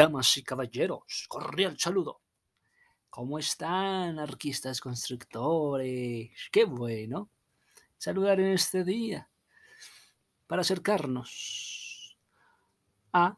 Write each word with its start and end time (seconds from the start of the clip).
Damas 0.00 0.34
y 0.38 0.42
caballeros, 0.42 1.26
cordial 1.28 1.78
saludo. 1.78 2.22
¿Cómo 3.10 3.38
están, 3.38 4.18
arquistas 4.18 4.80
constructores? 4.80 6.30
Qué 6.50 6.64
bueno 6.64 7.28
saludar 7.98 8.40
en 8.40 8.52
este 8.52 8.82
día 8.82 9.28
para 10.46 10.62
acercarnos 10.62 12.16
a 13.12 13.36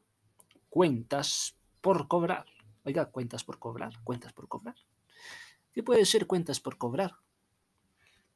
cuentas 0.71 1.57
por 1.81 2.07
cobrar. 2.07 2.47
Oiga, 2.85 3.07
cuentas 3.07 3.43
por 3.43 3.59
cobrar, 3.59 3.95
cuentas 4.05 4.33
por 4.33 4.47
cobrar. 4.47 4.77
¿Qué 5.73 5.83
puede 5.83 6.05
ser 6.05 6.29
cuentas 6.29 6.61
por 6.61 6.79
cobrar? 6.79 7.17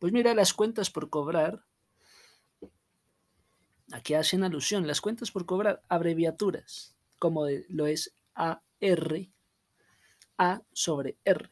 Pues 0.01 0.13
mira, 0.13 0.35
las 0.35 0.53
cuentas 0.53 0.91
por 0.91 1.11
cobrar, 1.11 1.65
aquí 3.93 4.15
hacen 4.15 4.43
alusión, 4.43 4.85
las 4.89 5.01
cuentas 5.01 5.31
por 5.31 5.47
cobrar, 5.47 5.81
abreviaturas 5.89 6.97
como 7.19 7.47
lo 7.69 7.87
es 7.87 8.15
AR, 8.37 9.29
A 10.39 10.63
sobre 10.73 11.17
R. 11.25 11.51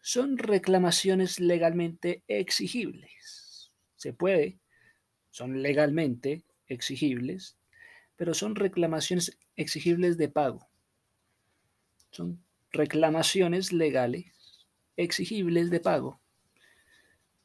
Son 0.00 0.38
reclamaciones 0.38 1.38
legalmente 1.38 2.22
exigibles. 2.28 3.70
Se 3.96 4.14
puede, 4.14 4.58
son 5.30 5.60
legalmente 5.62 6.44
exigibles, 6.66 7.58
pero 8.16 8.32
son 8.32 8.54
reclamaciones 8.54 9.38
exigibles 9.56 10.16
de 10.16 10.30
pago. 10.30 10.66
Son 12.10 12.42
reclamaciones 12.72 13.72
legales 13.72 14.66
exigibles 14.96 15.70
de 15.70 15.80
pago 15.80 16.20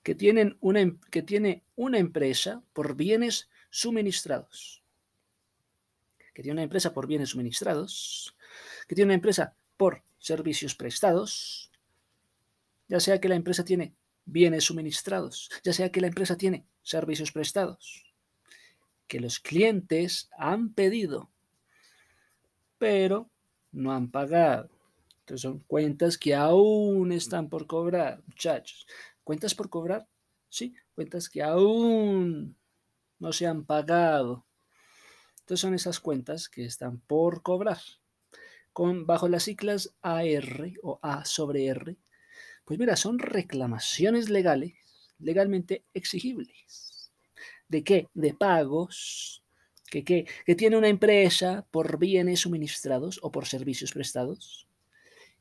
que, 0.04 0.16
tienen 0.16 0.58
una, 0.62 0.82
em, 0.82 1.00
que 1.12 1.22
tiene 1.22 1.64
una 1.76 1.98
empresa 1.98 2.64
por 2.74 2.96
bienes 2.96 3.50
suministrados 3.70 4.83
que 6.34 6.42
tiene 6.42 6.54
una 6.54 6.64
empresa 6.64 6.94
por 6.94 7.08
bienes 7.08 7.30
suministrados, 7.30 8.36
que 8.88 8.96
tiene 8.96 9.10
una 9.10 9.16
empresa 9.16 9.56
por 9.78 10.04
servicios 10.18 10.76
prestados, 10.76 11.72
ya 12.88 13.00
sea 13.00 13.20
que 13.20 13.30
la 13.30 13.36
empresa 13.36 13.64
tiene 13.64 13.96
bienes 14.26 14.66
suministrados, 14.66 15.50
ya 15.64 15.74
sea 15.74 15.92
que 15.92 16.02
la 16.02 16.08
empresa 16.08 16.38
tiene 16.38 16.66
servicios 16.82 17.32
prestados, 17.32 18.14
que 19.08 19.20
los 19.20 19.40
clientes 19.40 20.30
han 20.38 20.74
pedido, 20.74 21.30
pero 22.78 23.30
no 23.72 23.92
han 23.92 24.10
pagado. 24.10 24.70
Entonces 25.20 25.42
son 25.42 25.60
cuentas 25.60 26.18
que 26.18 26.36
aún 26.36 27.12
están 27.12 27.48
por 27.48 27.66
cobrar, 27.66 28.22
muchachos. 28.28 28.86
¿Cuentas 29.24 29.56
por 29.56 29.70
cobrar? 29.70 30.06
Sí, 30.50 30.76
cuentas 30.96 31.30
que 31.30 31.42
aún 31.42 32.58
no 33.20 33.32
se 33.32 33.48
han 33.48 33.64
pagado. 33.64 34.46
Entonces 35.44 35.60
son 35.60 35.74
esas 35.74 36.00
cuentas 36.00 36.48
que 36.48 36.64
están 36.64 37.00
por 37.02 37.44
cobrar. 37.44 37.80
Con, 38.72 39.06
bajo 39.06 39.28
las 39.28 39.44
siglas 39.44 39.94
AR 40.02 40.74
o 40.82 41.00
A 41.02 41.26
sobre 41.26 41.66
R, 41.66 41.98
pues 42.64 42.80
mira, 42.80 42.96
son 42.96 43.20
reclamaciones 43.20 44.30
legales, 44.30 44.74
legalmente 45.20 45.84
exigibles. 45.94 47.12
¿De 47.68 47.84
qué? 47.84 48.08
De 48.14 48.34
pagos 48.34 49.44
que, 49.92 50.06
que 50.06 50.56
tiene 50.56 50.78
una 50.78 50.88
empresa 50.88 51.68
por 51.72 52.00
bienes 52.00 52.40
suministrados 52.40 53.20
o 53.22 53.30
por 53.30 53.46
servicios 53.46 53.92
prestados. 53.92 54.70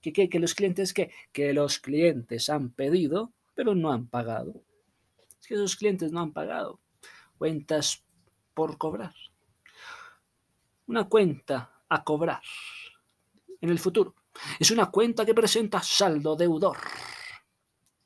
Que, 0.00 0.12
que 0.12 0.40
los 0.40 0.56
clientes 0.56 0.92
que, 0.92 1.12
que 1.30 1.52
los 1.52 1.78
clientes 1.78 2.50
han 2.50 2.72
pedido, 2.72 3.32
pero 3.54 3.76
no 3.76 3.92
han 3.92 4.08
pagado. 4.08 4.64
Es 5.40 5.46
que 5.46 5.54
esos 5.54 5.76
clientes 5.76 6.10
no 6.10 6.20
han 6.20 6.32
pagado. 6.32 6.80
Cuentas 7.38 8.02
por 8.52 8.78
cobrar 8.78 9.14
una 10.92 11.08
cuenta 11.08 11.84
a 11.88 12.04
cobrar 12.04 12.42
en 13.62 13.70
el 13.70 13.78
futuro. 13.78 14.14
Es 14.60 14.70
una 14.70 14.90
cuenta 14.90 15.24
que 15.24 15.32
presenta 15.34 15.82
saldo 15.82 16.36
deudor. 16.36 16.76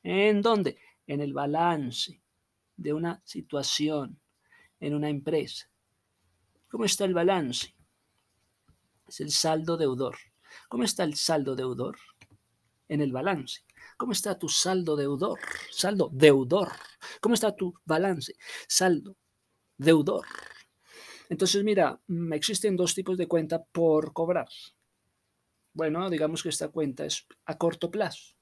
¿En 0.03 0.41
dónde? 0.41 0.79
En 1.05 1.19
el 1.19 1.33
balance 1.33 2.21
de 2.77 2.93
una 2.93 3.21
situación, 3.25 4.17
en 4.79 4.95
una 4.95 5.09
empresa. 5.09 5.69
¿Cómo 6.69 6.85
está 6.85 7.03
el 7.03 7.13
balance? 7.13 7.75
Es 9.05 9.19
el 9.19 9.31
saldo 9.31 9.75
deudor. 9.75 10.17
¿Cómo 10.69 10.83
está 10.85 11.03
el 11.03 11.15
saldo 11.15 11.57
deudor? 11.57 11.97
En 12.87 13.01
el 13.01 13.11
balance. 13.11 13.65
¿Cómo 13.97 14.13
está 14.13 14.39
tu 14.39 14.47
saldo 14.47 14.95
deudor? 14.95 15.39
Saldo 15.71 16.09
deudor. 16.13 16.71
¿Cómo 17.19 17.35
está 17.35 17.53
tu 17.53 17.73
balance? 17.83 18.33
Saldo 18.65 19.17
deudor. 19.77 20.25
Entonces, 21.29 21.63
mira, 21.63 21.99
mm, 22.07 22.33
existen 22.33 22.75
dos 22.75 22.95
tipos 22.95 23.17
de 23.17 23.27
cuenta 23.27 23.63
por 23.63 24.13
cobrar. 24.13 24.47
Bueno, 25.73 26.09
digamos 26.09 26.41
que 26.41 26.49
esta 26.49 26.69
cuenta 26.69 27.05
es 27.05 27.27
a 27.45 27.57
corto 27.57 27.91
plazo. 27.91 28.35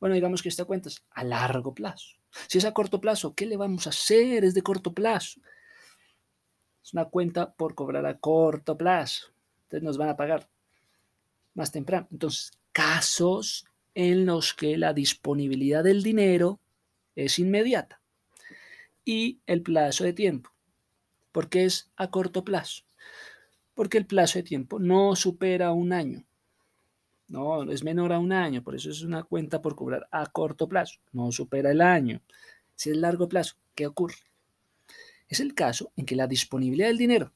Bueno, 0.00 0.14
digamos 0.14 0.42
que 0.42 0.48
esta 0.48 0.64
cuenta 0.64 0.88
es 0.88 1.04
a 1.10 1.24
largo 1.24 1.74
plazo. 1.74 2.16
Si 2.48 2.58
es 2.58 2.64
a 2.64 2.72
corto 2.72 3.00
plazo, 3.00 3.34
¿qué 3.34 3.46
le 3.46 3.56
vamos 3.56 3.86
a 3.86 3.90
hacer? 3.90 4.44
Es 4.44 4.54
de 4.54 4.62
corto 4.62 4.92
plazo. 4.92 5.40
Es 6.82 6.92
una 6.92 7.06
cuenta 7.06 7.52
por 7.52 7.74
cobrar 7.74 8.04
a 8.06 8.18
corto 8.18 8.76
plazo. 8.76 9.32
Entonces 9.64 9.82
nos 9.82 9.98
van 9.98 10.08
a 10.08 10.16
pagar 10.16 10.48
más 11.54 11.72
temprano. 11.72 12.08
Entonces, 12.10 12.52
casos 12.72 13.64
en 13.94 14.26
los 14.26 14.52
que 14.52 14.76
la 14.76 14.92
disponibilidad 14.92 15.82
del 15.82 16.02
dinero 16.02 16.60
es 17.14 17.38
inmediata 17.38 18.00
y 19.04 19.40
el 19.46 19.62
plazo 19.62 20.04
de 20.04 20.12
tiempo 20.12 20.55
porque 21.36 21.66
es 21.66 21.92
a 21.96 22.10
corto 22.10 22.46
plazo, 22.46 22.84
porque 23.74 23.98
el 23.98 24.06
plazo 24.06 24.38
de 24.38 24.42
tiempo 24.42 24.78
no 24.78 25.14
supera 25.16 25.70
un 25.70 25.92
año. 25.92 26.24
No, 27.28 27.70
es 27.70 27.84
menor 27.84 28.14
a 28.14 28.18
un 28.18 28.32
año, 28.32 28.64
por 28.64 28.74
eso 28.74 28.88
es 28.88 29.02
una 29.02 29.22
cuenta 29.22 29.60
por 29.60 29.76
cobrar 29.76 30.08
a 30.10 30.24
corto 30.24 30.66
plazo, 30.66 30.98
no 31.12 31.30
supera 31.30 31.72
el 31.72 31.82
año. 31.82 32.22
Si 32.74 32.88
es 32.88 32.96
largo 32.96 33.28
plazo, 33.28 33.56
¿qué 33.74 33.86
ocurre? 33.86 34.16
Es 35.28 35.40
el 35.40 35.52
caso 35.52 35.92
en 35.94 36.06
que 36.06 36.16
la 36.16 36.26
disponibilidad 36.26 36.88
del 36.88 36.96
dinero, 36.96 37.34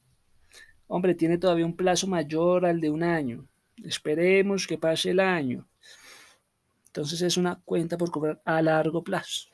hombre, 0.86 1.14
tiene 1.14 1.36
todavía 1.36 1.66
un 1.66 1.76
plazo 1.76 2.06
mayor 2.06 2.64
al 2.64 2.80
de 2.80 2.88
un 2.88 3.02
año. 3.02 3.46
Esperemos 3.84 4.66
que 4.66 4.78
pase 4.78 5.10
el 5.10 5.20
año. 5.20 5.68
Entonces 6.86 7.20
es 7.20 7.36
una 7.36 7.60
cuenta 7.66 7.98
por 7.98 8.10
cobrar 8.10 8.40
a 8.46 8.62
largo 8.62 9.04
plazo. 9.04 9.50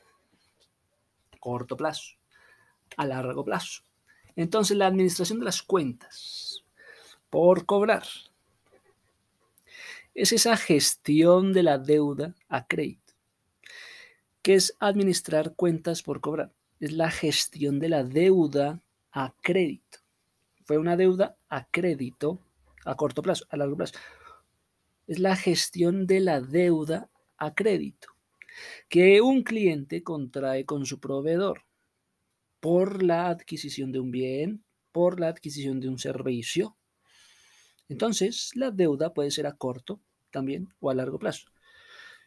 Corto 1.41 1.77
plazo. 1.77 2.15
A 2.97 3.07
largo 3.07 3.45
plazo. 3.45 3.86
Entonces, 4.37 4.77
la 4.77 4.87
administración 4.87 5.39
de 5.39 5.47
las 5.47 5.63
cuentas 5.63 6.63
por 7.31 7.67
cobrar 7.67 8.05
es 10.15 10.33
esa 10.33 10.57
gestión 10.57 11.53
de 11.53 11.63
la 11.63 11.79
deuda 11.79 12.35
a 12.49 12.67
crédito. 12.67 13.15
¿Qué 14.43 14.55
es 14.55 14.77
administrar 14.79 15.55
cuentas 15.55 16.03
por 16.03 16.21
cobrar? 16.21 16.53
Es 16.81 16.93
la 16.93 17.11
gestión 17.11 17.81
de 17.81 17.89
la 17.89 18.05
deuda 18.05 18.81
a 19.11 19.35
crédito. 19.43 19.99
Fue 20.65 20.79
una 20.79 20.97
deuda 20.97 21.37
a 21.49 21.67
crédito 21.67 22.39
a 22.85 22.95
corto 22.95 23.23
plazo, 23.23 23.45
a 23.51 23.57
largo 23.57 23.77
plazo. 23.77 23.95
Es 25.07 25.19
la 25.19 25.37
gestión 25.37 26.07
de 26.07 26.21
la 26.21 26.41
deuda 26.41 27.09
a 27.37 27.55
crédito 27.55 28.09
que 28.89 29.21
un 29.21 29.43
cliente 29.43 30.03
contrae 30.03 30.65
con 30.65 30.87
su 30.87 30.99
proveedor 30.99 31.66
por 32.61 33.03
la 33.03 33.29
adquisición 33.29 33.93
de 33.93 34.01
un 34.01 34.11
bien, 34.11 34.65
por 34.93 35.21
la 35.21 35.29
adquisición 35.29 35.81
de 35.81 35.89
un 35.89 35.99
servicio. 35.99 36.77
Entonces, 37.89 38.51
la 38.55 38.71
deuda 38.71 39.15
puede 39.15 39.31
ser 39.31 39.47
a 39.47 39.57
corto 39.57 40.01
también 40.31 40.69
o 40.81 40.91
a 40.91 40.95
largo 40.95 41.19
plazo. 41.19 41.49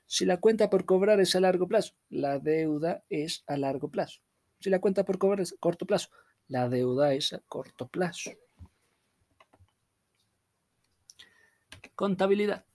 Si 0.05 0.25
la 0.25 0.37
cuenta 0.37 0.69
por 0.69 0.85
cobrar 0.85 1.19
es 1.19 1.35
a 1.35 1.39
largo 1.39 1.67
plazo, 1.67 1.93
la 2.09 2.39
deuda 2.39 3.03
es 3.09 3.43
a 3.47 3.57
largo 3.57 3.89
plazo. 3.89 4.21
Si 4.59 4.69
la 4.69 4.79
cuenta 4.79 5.05
por 5.05 5.17
cobrar 5.17 5.41
es 5.41 5.53
a 5.53 5.57
corto 5.59 5.85
plazo, 5.85 6.09
la 6.47 6.67
deuda 6.69 7.13
es 7.13 7.33
a 7.33 7.39
corto 7.39 7.87
plazo. 7.87 8.31
Contabilidad. 11.95 12.65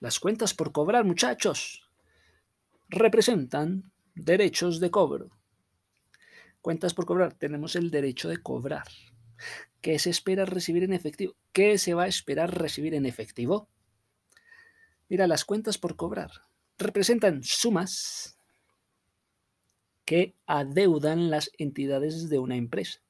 Las 0.00 0.20
cuentas 0.20 0.52
por 0.52 0.72
cobrar, 0.72 1.04
muchachos, 1.04 1.88
representan 2.88 3.92
derechos 4.14 4.80
de 4.80 4.90
cobro 4.90 5.37
Cuentas 6.60 6.94
por 6.94 7.06
cobrar. 7.06 7.34
Tenemos 7.34 7.76
el 7.76 7.90
derecho 7.90 8.28
de 8.28 8.42
cobrar. 8.42 8.86
¿Qué 9.80 9.98
se 9.98 10.10
espera 10.10 10.44
recibir 10.44 10.82
en 10.82 10.92
efectivo? 10.92 11.36
¿Qué 11.52 11.78
se 11.78 11.94
va 11.94 12.04
a 12.04 12.08
esperar 12.08 12.58
recibir 12.58 12.94
en 12.94 13.06
efectivo? 13.06 13.68
Mira, 15.08 15.26
las 15.26 15.44
cuentas 15.44 15.78
por 15.78 15.96
cobrar 15.96 16.30
representan 16.76 17.42
sumas 17.42 18.38
que 20.04 20.34
adeudan 20.46 21.30
las 21.30 21.50
entidades 21.58 22.28
de 22.28 22.38
una 22.38 22.56
empresa. 22.56 23.00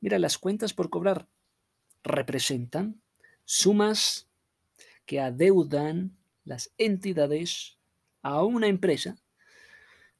Mira, 0.00 0.18
las 0.18 0.38
cuentas 0.38 0.74
por 0.74 0.90
cobrar 0.90 1.28
representan 2.02 3.00
sumas 3.44 4.28
que 5.06 5.20
adeudan 5.20 6.16
las 6.44 6.72
entidades 6.78 7.78
a 8.22 8.42
una 8.44 8.68
empresa 8.68 9.16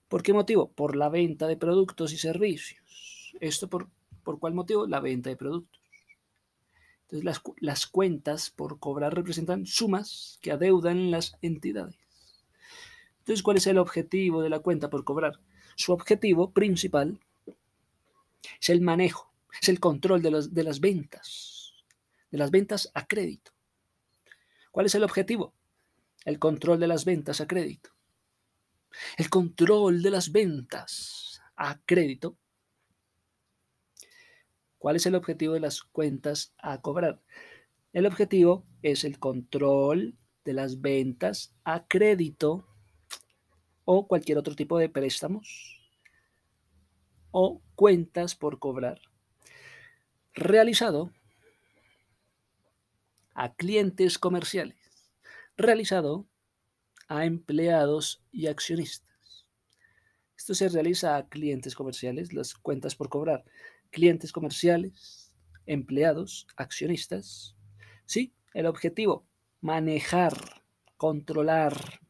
¿Por 0.08 0.22
qué 0.22 0.32
motivo? 0.32 0.70
Por 0.72 0.96
la 0.96 1.08
venta 1.08 1.46
de 1.46 1.56
productos 1.56 2.12
y 2.12 2.18
servicios. 2.18 3.34
¿Esto 3.40 3.68
por, 3.68 3.88
por 4.24 4.38
cuál 4.38 4.54
motivo? 4.54 4.86
La 4.86 5.00
venta 5.00 5.30
de 5.30 5.36
productos. 5.36 5.80
Entonces 7.02 7.24
las, 7.24 7.42
las 7.60 7.86
cuentas 7.86 8.50
por 8.50 8.78
cobrar 8.78 9.14
representan 9.14 9.66
sumas 9.66 10.38
que 10.42 10.52
adeudan 10.52 11.10
las 11.10 11.36
entidades. 11.40 11.96
Entonces, 13.20 13.42
¿cuál 13.42 13.58
es 13.58 13.66
el 13.66 13.76
objetivo 13.76 14.42
de 14.42 14.48
la 14.48 14.60
cuenta 14.60 14.88
por 14.88 15.04
cobrar? 15.04 15.38
Su 15.76 15.92
objetivo 15.92 16.50
principal 16.52 17.20
es 18.58 18.70
el 18.70 18.80
manejo, 18.80 19.30
es 19.60 19.68
el 19.68 19.80
control 19.80 20.22
de, 20.22 20.48
de 20.50 20.64
las 20.64 20.80
ventas, 20.80 21.74
de 22.30 22.38
las 22.38 22.50
ventas 22.50 22.90
a 22.94 23.06
crédito. 23.06 23.52
¿Cuál 24.70 24.86
es 24.86 24.94
el 24.94 25.04
objetivo? 25.04 25.52
El 26.24 26.38
control 26.38 26.80
de 26.80 26.86
las 26.86 27.04
ventas 27.04 27.42
a 27.42 27.46
crédito. 27.46 27.90
El 29.16 29.30
control 29.30 30.02
de 30.02 30.10
las 30.10 30.32
ventas 30.32 31.40
a 31.56 31.80
crédito. 31.84 32.36
¿Cuál 34.78 34.96
es 34.96 35.06
el 35.06 35.14
objetivo 35.14 35.54
de 35.54 35.60
las 35.60 35.82
cuentas 35.82 36.54
a 36.58 36.80
cobrar? 36.80 37.20
El 37.92 38.06
objetivo 38.06 38.64
es 38.82 39.04
el 39.04 39.18
control 39.18 40.16
de 40.44 40.52
las 40.52 40.80
ventas 40.80 41.54
a 41.64 41.86
crédito 41.86 42.66
o 43.84 44.06
cualquier 44.06 44.38
otro 44.38 44.54
tipo 44.54 44.78
de 44.78 44.88
préstamos 44.88 45.80
o 47.30 47.60
cuentas 47.74 48.34
por 48.34 48.58
cobrar 48.58 49.00
realizado 50.38 51.10
a 53.34 53.54
clientes 53.54 54.18
comerciales, 54.18 54.78
realizado 55.56 56.26
a 57.08 57.24
empleados 57.24 58.22
y 58.30 58.46
accionistas. 58.46 59.08
Esto 60.36 60.54
se 60.54 60.68
realiza 60.68 61.16
a 61.16 61.28
clientes 61.28 61.74
comerciales, 61.74 62.32
las 62.32 62.54
cuentas 62.54 62.94
por 62.94 63.08
cobrar, 63.08 63.44
clientes 63.90 64.30
comerciales, 64.30 65.32
empleados, 65.66 66.46
accionistas. 66.56 67.56
Sí, 68.06 68.32
el 68.54 68.66
objetivo, 68.66 69.26
manejar, 69.60 70.62
controlar 70.96 72.00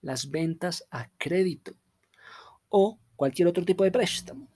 las 0.00 0.30
ventas 0.30 0.86
a 0.90 1.08
crédito 1.16 1.74
o 2.68 2.98
cualquier 3.14 3.48
otro 3.48 3.64
tipo 3.64 3.84
de 3.84 3.92
préstamo 3.92 4.48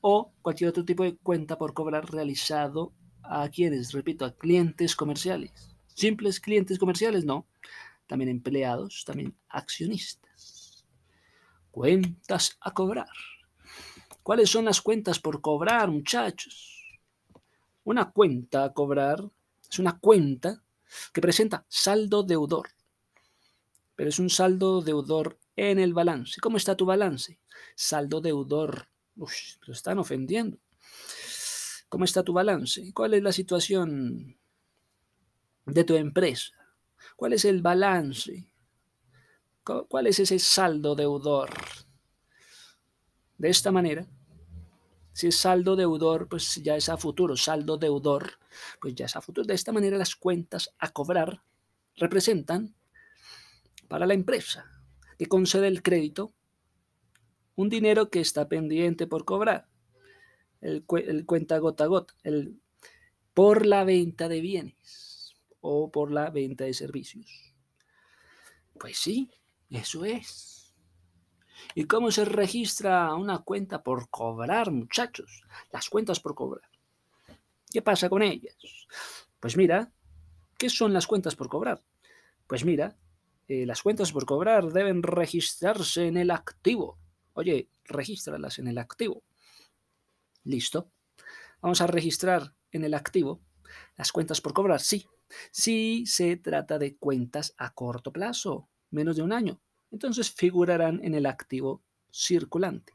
o 0.00 0.32
cualquier 0.42 0.68
otro 0.68 0.84
tipo 0.84 1.02
de 1.04 1.16
cuenta 1.16 1.56
por 1.56 1.72
cobrar 1.72 2.10
realizado 2.10 2.92
a 3.22 3.48
quienes, 3.48 3.92
repito, 3.92 4.26
a 4.26 4.32
clientes 4.32 4.96
comerciales. 4.96 5.73
Simples 5.94 6.40
clientes 6.40 6.78
comerciales, 6.78 7.24
no. 7.24 7.46
También 8.06 8.28
empleados, 8.28 9.04
también 9.06 9.34
accionistas. 9.48 10.84
Cuentas 11.70 12.56
a 12.60 12.72
cobrar. 12.72 13.08
¿Cuáles 14.22 14.50
son 14.50 14.66
las 14.66 14.80
cuentas 14.80 15.18
por 15.18 15.40
cobrar, 15.40 15.90
muchachos? 15.90 16.98
Una 17.84 18.10
cuenta 18.10 18.64
a 18.64 18.72
cobrar 18.72 19.22
es 19.70 19.78
una 19.78 19.98
cuenta 19.98 20.62
que 21.12 21.20
presenta 21.20 21.64
saldo 21.68 22.22
deudor. 22.22 22.68
Pero 23.96 24.10
es 24.10 24.18
un 24.18 24.30
saldo 24.30 24.82
deudor 24.82 25.38
en 25.56 25.78
el 25.78 25.94
balance. 25.94 26.40
¿Cómo 26.40 26.56
está 26.56 26.76
tu 26.76 26.86
balance? 26.86 27.38
Saldo 27.74 28.20
deudor. 28.20 28.88
Uy, 29.16 29.32
lo 29.66 29.72
están 29.72 29.98
ofendiendo. 29.98 30.58
¿Cómo 31.88 32.04
está 32.04 32.22
tu 32.24 32.32
balance? 32.32 32.92
¿Cuál 32.92 33.14
es 33.14 33.22
la 33.22 33.32
situación 33.32 34.36
de 35.66 35.84
tu 35.84 35.94
empresa? 35.96 36.52
¿Cuál 37.16 37.32
es 37.34 37.44
el 37.44 37.62
balance? 37.62 38.50
¿Cuál 39.62 40.06
es 40.06 40.18
ese 40.18 40.38
saldo 40.38 40.94
deudor? 40.94 41.50
De 43.38 43.48
esta 43.50 43.72
manera, 43.72 44.06
si 45.12 45.28
es 45.28 45.36
saldo 45.36 45.76
deudor, 45.76 46.28
pues 46.28 46.56
ya 46.62 46.76
es 46.76 46.88
a 46.88 46.96
futuro. 46.96 47.36
Saldo 47.36 47.76
deudor, 47.76 48.32
pues 48.80 48.94
ya 48.94 49.06
es 49.06 49.16
a 49.16 49.20
futuro. 49.20 49.46
De 49.46 49.54
esta 49.54 49.72
manera, 49.72 49.96
las 49.96 50.16
cuentas 50.16 50.74
a 50.78 50.90
cobrar 50.90 51.42
representan 51.96 52.74
para 53.88 54.06
la 54.06 54.14
empresa 54.14 54.66
que 55.18 55.26
concede 55.26 55.68
el 55.68 55.82
crédito 55.82 56.34
un 57.56 57.68
dinero 57.68 58.10
que 58.10 58.20
está 58.20 58.48
pendiente 58.48 59.06
por 59.06 59.24
cobrar 59.24 59.68
el, 60.60 60.84
cuenta 61.26 61.58
gota 61.58 61.84
a 61.84 61.86
gota, 61.86 62.14
el, 62.24 62.60
por 63.32 63.66
la 63.66 63.84
venta 63.84 64.28
de 64.28 64.40
bienes 64.40 65.03
o 65.66 65.90
por 65.90 66.12
la 66.12 66.28
venta 66.28 66.64
de 66.64 66.74
servicios. 66.74 67.54
Pues 68.78 68.98
sí, 68.98 69.30
eso 69.70 70.04
es. 70.04 70.74
¿Y 71.74 71.84
cómo 71.84 72.10
se 72.10 72.26
registra 72.26 73.14
una 73.14 73.38
cuenta 73.38 73.82
por 73.82 74.10
cobrar, 74.10 74.70
muchachos? 74.70 75.42
Las 75.72 75.88
cuentas 75.88 76.20
por 76.20 76.34
cobrar. 76.34 76.68
¿Qué 77.72 77.80
pasa 77.80 78.10
con 78.10 78.22
ellas? 78.22 78.56
Pues 79.40 79.56
mira, 79.56 79.90
¿qué 80.58 80.68
son 80.68 80.92
las 80.92 81.06
cuentas 81.06 81.34
por 81.34 81.48
cobrar? 81.48 81.82
Pues 82.46 82.62
mira, 82.66 82.98
eh, 83.48 83.64
las 83.64 83.82
cuentas 83.82 84.12
por 84.12 84.26
cobrar 84.26 84.70
deben 84.70 85.02
registrarse 85.02 86.08
en 86.08 86.18
el 86.18 86.30
activo. 86.30 86.98
Oye, 87.32 87.70
regístralas 87.84 88.58
en 88.58 88.68
el 88.68 88.76
activo. 88.76 89.22
Listo. 90.44 90.90
Vamos 91.62 91.80
a 91.80 91.86
registrar 91.86 92.54
en 92.70 92.84
el 92.84 92.92
activo 92.92 93.40
las 93.96 94.12
cuentas 94.12 94.42
por 94.42 94.52
cobrar. 94.52 94.80
Sí, 94.80 95.06
sí 95.50 96.04
se 96.06 96.36
trata 96.36 96.78
de 96.78 96.96
cuentas 96.96 97.54
a 97.56 97.74
corto 97.74 98.12
plazo, 98.12 98.68
menos 98.90 99.16
de 99.16 99.22
un 99.22 99.32
año. 99.32 99.60
Entonces 99.90 100.30
figurarán 100.30 101.00
en 101.04 101.14
el 101.14 101.26
activo 101.26 101.82
circulante. 102.10 102.92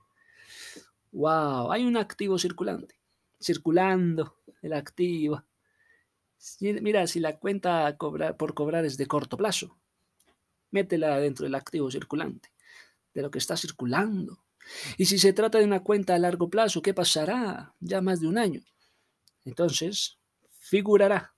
¡Wow! 1.12 1.72
Hay 1.72 1.86
un 1.86 1.98
activo 1.98 2.38
circulante. 2.38 3.00
Circulando 3.42 4.36
el 4.62 4.74
activo. 4.74 5.46
Mira, 6.60 7.08
si 7.08 7.20
la 7.20 7.38
cuenta 7.38 7.98
por 7.98 8.54
cobrar 8.54 8.86
es 8.86 8.98
de 8.98 9.08
corto 9.08 9.38
plazo, 9.38 9.78
métela 10.72 11.20
dentro 11.20 11.46
del 11.46 11.56
activo 11.56 11.90
circulante, 11.92 12.52
de 13.14 13.22
lo 13.22 13.32
que 13.32 13.40
está 13.40 13.58
circulando. 13.58 14.44
Y 14.98 15.06
si 15.06 15.18
se 15.18 15.34
trata 15.34 15.58
de 15.58 15.66
una 15.66 15.84
cuenta 15.84 16.16
a 16.16 16.20
largo 16.20 16.50
plazo, 16.50 16.82
¿qué 16.82 16.94
pasará? 16.94 17.74
Ya 17.80 18.02
más 18.02 18.22
de 18.22 18.28
un 18.28 18.38
año. 18.38 18.62
Entonces, 19.44 20.20
figurará 20.60 21.34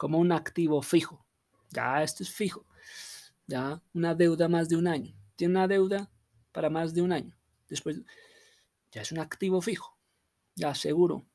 como 0.00 0.16
un 0.16 0.32
activo 0.32 0.80
fijo. 0.80 1.26
Ya 1.68 2.02
esto 2.02 2.22
es 2.22 2.30
fijo. 2.30 2.64
Ya 3.46 3.82
una 3.92 4.14
deuda 4.14 4.48
más 4.48 4.70
de 4.70 4.76
un 4.76 4.86
año. 4.86 5.14
Tiene 5.36 5.52
una 5.52 5.68
deuda 5.68 6.10
para 6.52 6.70
más 6.70 6.94
de 6.94 7.02
un 7.02 7.12
año. 7.12 7.36
Después, 7.68 8.00
ya 8.92 9.02
es 9.02 9.12
un 9.12 9.18
activo 9.18 9.60
fijo. 9.60 9.98
Ya 10.56 10.74
seguro. 10.74 11.26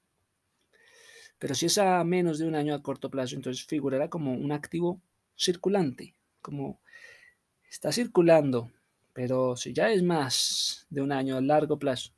Pero 1.38 1.54
si 1.54 1.68
es 1.68 1.78
a 1.78 2.04
menos 2.04 2.40
de 2.40 2.48
un 2.48 2.56
año 2.56 2.74
a 2.74 2.82
corto 2.82 3.12
plazo, 3.12 3.36
entonces 3.36 3.64
figurará 3.68 4.10
como 4.10 4.34
un 4.34 4.52
activo 4.52 5.00
circulante. 5.36 6.16
Como 6.42 6.82
está 7.70 7.92
circulando 7.92 8.72
pero 9.14 9.56
si 9.56 9.74
ya 9.74 9.92
es 9.92 10.04
más 10.04 10.88
de 10.90 11.02
un 11.02 11.14
año 11.14 11.38
a 11.38 11.42
largo 11.42 11.80
plazo, 11.80 12.12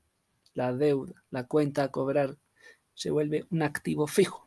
la 0.56 0.74
deuda, 0.74 1.24
la 1.30 1.44
cuenta 1.44 1.84
a 1.84 1.92
cobrar, 1.92 2.40
se 2.96 3.12
vuelve 3.12 3.46
un 3.52 3.62
activo 3.62 4.08
fijo. 4.08 4.47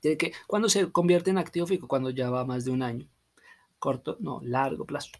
Que, 0.00 0.32
¿Cuándo 0.46 0.68
se 0.68 0.90
convierte 0.90 1.30
en 1.30 1.38
activo 1.38 1.66
fijo? 1.66 1.88
Cuando 1.88 2.10
ya 2.10 2.30
va 2.30 2.44
más 2.44 2.64
de 2.64 2.70
un 2.70 2.82
año. 2.82 3.08
Corto, 3.78 4.16
no, 4.20 4.40
largo 4.42 4.84
plazo. 4.84 5.10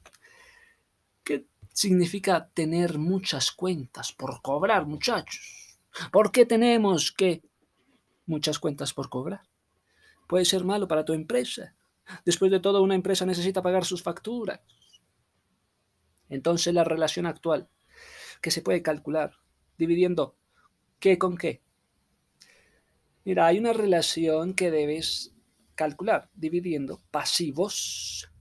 ¿Qué 1.24 1.46
significa 1.72 2.48
tener 2.54 2.98
muchas 2.98 3.52
cuentas 3.52 4.12
por 4.12 4.40
cobrar, 4.42 4.86
muchachos? 4.86 5.78
¿Por 6.12 6.32
qué 6.32 6.46
tenemos 6.46 7.12
que 7.12 7.42
muchas 8.26 8.58
cuentas 8.58 8.92
por 8.92 9.08
cobrar? 9.08 9.42
Puede 10.26 10.44
ser 10.44 10.64
malo 10.64 10.88
para 10.88 11.04
tu 11.04 11.12
empresa. 11.12 11.74
Después 12.24 12.50
de 12.50 12.60
todo, 12.60 12.82
una 12.82 12.94
empresa 12.94 13.26
necesita 13.26 13.62
pagar 13.62 13.84
sus 13.84 14.02
facturas 14.02 14.60
entonces 16.28 16.74
la 16.74 16.84
relación 16.84 17.26
actual, 17.26 17.68
que 18.40 18.50
se 18.50 18.62
puede 18.62 18.82
calcular 18.82 19.34
dividiendo 19.76 20.36
qué 20.98 21.18
con 21.18 21.36
qué. 21.36 21.62
Mira, 23.28 23.46
hay 23.46 23.58
una 23.58 23.74
relación 23.74 24.54
que 24.54 24.70
debes 24.70 25.34
calcular 25.74 26.30
dividiendo 26.32 27.02
pasivos 27.10 28.32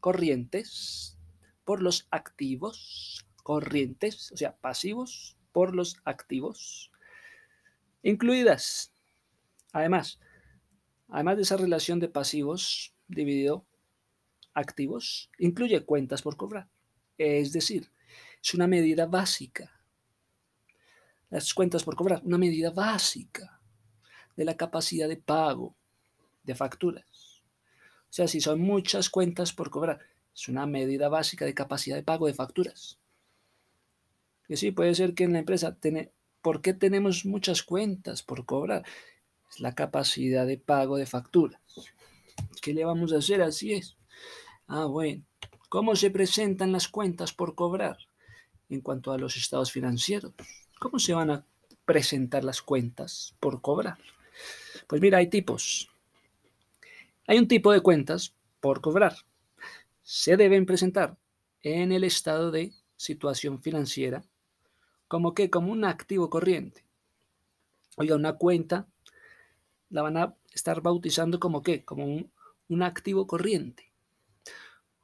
corrientes 0.00 1.16
por 1.64 1.80
los 1.80 2.08
activos 2.10 3.24
corrientes, 3.44 4.32
o 4.32 4.36
sea, 4.36 4.56
pasivos 4.56 5.36
por 5.52 5.72
los 5.72 5.98
activos, 6.04 6.90
incluidas, 8.02 8.92
además, 9.72 10.18
además 11.10 11.36
de 11.36 11.42
esa 11.42 11.56
relación 11.56 12.00
de 12.00 12.08
pasivos 12.08 12.92
dividido 13.06 13.64
activos, 14.52 15.30
incluye 15.38 15.84
cuentas 15.84 16.22
por 16.22 16.36
cobrar. 16.36 16.68
Es 17.18 17.52
decir, 17.52 17.88
es 18.42 18.52
una 18.52 18.66
medida 18.66 19.06
básica. 19.06 19.70
Las 21.30 21.54
cuentas 21.54 21.84
por 21.84 21.94
cobrar, 21.94 22.20
una 22.24 22.36
medida 22.36 22.70
básica 22.70 23.53
de 24.36 24.44
la 24.44 24.56
capacidad 24.56 25.08
de 25.08 25.16
pago 25.16 25.74
de 26.42 26.54
facturas. 26.54 27.42
O 28.08 28.12
sea, 28.12 28.28
si 28.28 28.40
son 28.40 28.60
muchas 28.60 29.10
cuentas 29.10 29.52
por 29.52 29.70
cobrar, 29.70 30.00
es 30.34 30.48
una 30.48 30.66
medida 30.66 31.08
básica 31.08 31.44
de 31.44 31.54
capacidad 31.54 31.96
de 31.96 32.02
pago 32.02 32.26
de 32.26 32.34
facturas. 32.34 32.98
Que 34.46 34.56
sí, 34.56 34.70
puede 34.70 34.94
ser 34.94 35.14
que 35.14 35.24
en 35.24 35.32
la 35.32 35.38
empresa 35.40 35.74
tiene 35.74 36.12
¿por 36.44 36.60
qué 36.60 36.74
tenemos 36.74 37.24
muchas 37.24 37.62
cuentas 37.62 38.22
por 38.22 38.44
cobrar? 38.44 38.84
Es 39.50 39.60
la 39.60 39.74
capacidad 39.74 40.46
de 40.46 40.58
pago 40.58 40.98
de 40.98 41.06
facturas. 41.06 41.60
¿Qué 42.60 42.74
le 42.74 42.84
vamos 42.84 43.14
a 43.14 43.18
hacer? 43.18 43.40
Así 43.40 43.72
es. 43.72 43.96
Ah, 44.66 44.84
bueno. 44.84 45.24
¿Cómo 45.70 45.96
se 45.96 46.10
presentan 46.10 46.70
las 46.70 46.86
cuentas 46.86 47.32
por 47.32 47.54
cobrar 47.54 47.96
en 48.68 48.80
cuanto 48.82 49.10
a 49.10 49.18
los 49.18 49.36
estados 49.36 49.72
financieros? 49.72 50.34
¿Cómo 50.78 50.98
se 50.98 51.14
van 51.14 51.30
a 51.30 51.46
presentar 51.86 52.44
las 52.44 52.60
cuentas 52.60 53.34
por 53.40 53.62
cobrar? 53.62 53.98
Pues 54.86 55.00
mira, 55.00 55.18
hay 55.18 55.28
tipos. 55.28 55.90
Hay 57.26 57.38
un 57.38 57.48
tipo 57.48 57.72
de 57.72 57.80
cuentas 57.80 58.34
por 58.60 58.80
cobrar. 58.80 59.14
Se 60.02 60.36
deben 60.36 60.66
presentar 60.66 61.16
en 61.62 61.92
el 61.92 62.04
estado 62.04 62.50
de 62.50 62.72
situación 62.96 63.62
financiera 63.62 64.22
como 65.08 65.34
que 65.34 65.50
como 65.50 65.72
un 65.72 65.84
activo 65.84 66.28
corriente. 66.28 66.84
Oiga, 67.96 68.16
una 68.16 68.36
cuenta 68.36 68.88
la 69.90 70.02
van 70.02 70.16
a 70.16 70.36
estar 70.52 70.80
bautizando 70.80 71.38
como 71.38 71.62
qué, 71.62 71.84
como 71.84 72.04
un, 72.04 72.32
un 72.68 72.82
activo 72.82 73.26
corriente. 73.26 73.92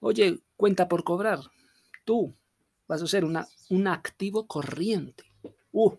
Oye, 0.01 0.41
cuenta 0.57 0.89
por 0.89 1.05
cobrar. 1.05 1.39
Tú 2.05 2.35
vas 2.89 3.03
a 3.03 3.07
ser 3.07 3.25
una, 3.25 3.47
un 3.69 3.87
activo 3.87 4.47
corriente. 4.47 5.25
Uh, 5.71 5.95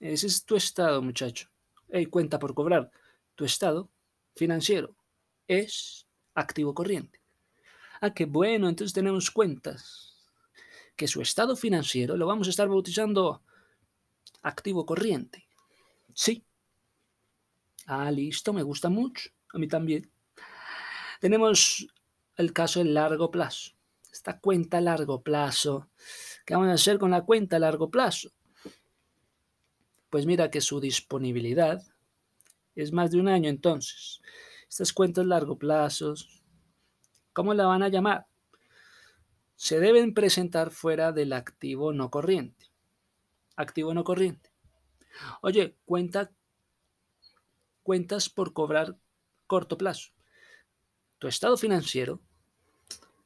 ese 0.00 0.26
es 0.26 0.44
tu 0.44 0.56
estado, 0.56 1.02
muchacho. 1.02 1.51
Hey, 1.94 2.06
cuenta 2.06 2.38
por 2.38 2.54
cobrar. 2.54 2.90
Tu 3.34 3.44
estado 3.44 3.90
financiero 4.34 4.96
es 5.46 6.06
activo 6.34 6.72
corriente. 6.72 7.20
Ah, 8.00 8.14
qué 8.14 8.24
bueno, 8.24 8.70
entonces 8.70 8.94
tenemos 8.94 9.30
cuentas. 9.30 10.26
Que 10.96 11.06
su 11.06 11.20
estado 11.20 11.54
financiero 11.54 12.16
lo 12.16 12.26
vamos 12.26 12.46
a 12.46 12.50
estar 12.50 12.66
bautizando 12.66 13.42
activo 14.42 14.86
corriente. 14.86 15.44
Sí. 16.14 16.46
Ah, 17.86 18.10
listo, 18.10 18.54
me 18.54 18.62
gusta 18.62 18.88
mucho. 18.88 19.28
A 19.52 19.58
mí 19.58 19.68
también. 19.68 20.10
Tenemos 21.20 21.86
el 22.38 22.54
caso 22.54 22.78
de 22.78 22.86
largo 22.86 23.30
plazo. 23.30 23.72
Esta 24.10 24.40
cuenta 24.40 24.78
a 24.78 24.80
largo 24.80 25.22
plazo. 25.22 25.90
¿Qué 26.46 26.54
vamos 26.54 26.70
a 26.70 26.72
hacer 26.72 26.98
con 26.98 27.10
la 27.10 27.20
cuenta 27.20 27.56
a 27.56 27.58
largo 27.58 27.90
plazo? 27.90 28.30
Pues 30.12 30.26
mira 30.26 30.50
que 30.50 30.60
su 30.60 30.78
disponibilidad 30.78 31.82
es 32.74 32.92
más 32.92 33.12
de 33.12 33.18
un 33.18 33.28
año 33.28 33.48
entonces. 33.48 34.20
Estas 34.68 34.92
cuentas 34.92 35.24
largo 35.24 35.56
plazo, 35.56 36.12
¿cómo 37.32 37.54
la 37.54 37.64
van 37.64 37.82
a 37.82 37.88
llamar? 37.88 38.26
Se 39.56 39.80
deben 39.80 40.12
presentar 40.12 40.70
fuera 40.70 41.12
del 41.12 41.32
activo 41.32 41.94
no 41.94 42.10
corriente. 42.10 42.66
Activo 43.56 43.94
no 43.94 44.04
corriente. 44.04 44.50
Oye, 45.40 45.78
cuenta, 45.86 46.30
cuentas 47.82 48.28
por 48.28 48.52
cobrar 48.52 48.98
corto 49.46 49.78
plazo. 49.78 50.10
Tu 51.20 51.26
estado 51.26 51.56
financiero 51.56 52.20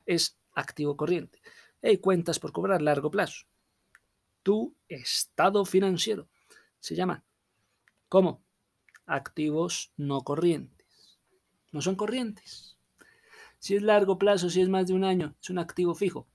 es 0.06 0.38
activo 0.52 0.96
corriente. 0.96 1.42
Hey, 1.82 1.98
cuentas 1.98 2.38
por 2.38 2.52
cobrar 2.52 2.80
largo 2.80 3.10
plazo. 3.10 3.44
Tu 4.44 4.72
estado 4.88 5.64
financiero 5.64 6.28
se 6.86 6.94
llama 6.94 7.24
¿cómo? 8.08 8.44
Activos 9.06 9.92
no 9.96 10.22
corrientes. 10.22 11.18
No 11.72 11.82
son 11.82 11.96
corrientes. 11.96 12.78
Si 13.58 13.74
es 13.74 13.82
largo 13.82 14.18
plazo, 14.18 14.50
si 14.50 14.60
es 14.60 14.68
más 14.68 14.86
de 14.86 14.94
un 14.94 15.02
año, 15.02 15.34
es 15.42 15.50
un 15.50 15.58
activo 15.58 15.96
fijo. 15.96 16.28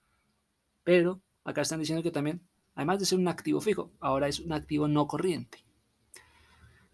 Pero 0.83 1.21
acá 1.45 1.61
están 1.61 1.79
diciendo 1.79 2.03
que 2.03 2.11
también, 2.11 2.45
además 2.75 2.99
de 2.99 3.05
ser 3.05 3.17
un 3.17 3.29
activo 3.29 3.61
fijo, 3.61 3.93
ahora 4.01 4.27
es 4.27 4.41
un 4.41 4.51
activo 4.51 4.89
no 4.89 5.07
corriente. 5.07 5.63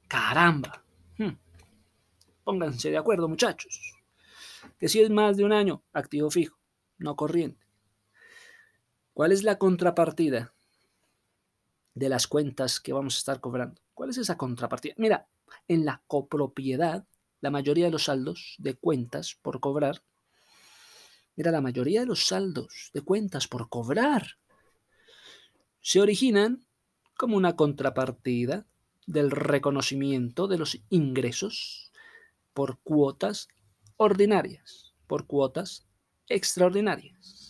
Caramba. 0.08 0.84
Hmm. 1.18 1.38
Pónganse 2.44 2.92
de 2.92 2.98
acuerdo, 2.98 3.28
muchachos. 3.28 3.96
Que 4.78 4.88
si 4.88 5.02
es 5.02 5.10
más 5.10 5.36
de 5.36 5.46
un 5.46 5.52
año, 5.52 5.82
activo 5.94 6.30
fijo, 6.30 6.60
no 7.00 7.16
corriente. 7.16 7.66
¿Cuál 9.14 9.32
es 9.32 9.42
la 9.42 9.58
contrapartida 9.58 10.54
de 11.98 12.10
las 12.10 12.28
cuentas 12.28 12.80
que 12.80 12.94
vamos 12.94 13.16
a 13.16 13.20
estar 13.20 13.40
cobrando? 13.40 13.82
¿Cuál 13.94 14.10
es 14.12 14.18
esa 14.18 14.38
contrapartida? 14.38 14.94
Mira, 14.98 15.28
en 15.68 15.86
la 15.86 16.04
copropiedad, 16.08 17.06
la 17.42 17.52
mayoría 17.52 17.86
de 17.86 17.92
los 17.92 18.06
saldos 18.06 18.56
de 18.60 18.76
cuentas 18.76 19.38
por 19.42 19.60
cobrar, 19.60 20.04
mira, 21.36 21.52
la 21.52 21.62
mayoría 21.62 22.02
de 22.02 22.06
los 22.06 22.26
saldos 22.26 22.92
de 22.94 23.02
cuentas 23.02 23.48
por 23.48 23.70
cobrar 23.70 24.38
se 25.82 26.02
originan 26.02 26.66
como 27.16 27.38
una 27.38 27.56
contrapartida 27.56 28.66
del 29.06 29.32
reconocimiento 29.32 30.48
de 30.48 30.58
los 30.58 30.80
ingresos 30.90 31.92
por 32.54 32.80
cuotas 32.80 33.48
ordinarias, 33.96 34.94
por 35.08 35.26
cuotas 35.26 35.88
extraordinarias. 36.28 37.47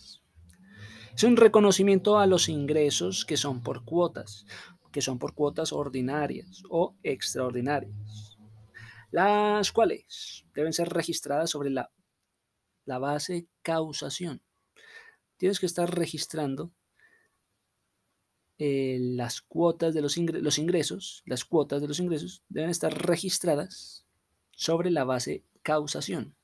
Es 1.18 1.24
un 1.24 1.36
reconocimiento 1.36 2.20
a 2.20 2.28
los 2.28 2.48
ingresos 2.48 3.24
que 3.24 3.36
son 3.36 3.60
por 3.60 3.84
cuotas, 3.84 4.46
que 4.92 5.02
son 5.02 5.18
por 5.18 5.34
cuotas 5.34 5.72
ordinarias 5.72 6.62
o 6.70 6.94
extraordinarias, 7.02 8.38
las 9.10 9.72
cuales 9.72 10.44
deben 10.54 10.72
ser 10.72 10.90
registradas 10.90 11.50
sobre 11.50 11.70
la, 11.70 11.90
la 12.84 13.00
base 13.00 13.48
causación. 13.62 14.44
Tienes 15.38 15.58
que 15.58 15.66
estar 15.66 15.92
registrando 15.92 16.70
eh, 18.58 18.98
las 19.00 19.40
cuotas 19.40 19.94
de 19.94 20.02
los, 20.02 20.16
los 20.16 20.58
ingresos, 20.60 21.24
las 21.26 21.44
cuotas 21.44 21.82
de 21.82 21.88
los 21.88 21.98
ingresos 21.98 22.44
deben 22.48 22.70
estar 22.70 22.96
registradas 22.96 24.06
sobre 24.52 24.92
la 24.92 25.02
base 25.02 25.42
causación. 25.64 26.36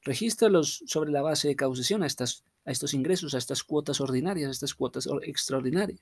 Regístralos 0.00 0.82
sobre 0.86 1.10
la 1.10 1.20
base 1.20 1.48
de 1.48 1.56
causación 1.56 2.02
a, 2.02 2.06
estas, 2.06 2.44
a 2.64 2.70
estos 2.70 2.94
ingresos, 2.94 3.34
a 3.34 3.38
estas 3.38 3.64
cuotas 3.64 4.00
ordinarias, 4.00 4.48
a 4.48 4.52
estas 4.52 4.74
cuotas 4.74 5.08
extraordinarias. 5.22 6.00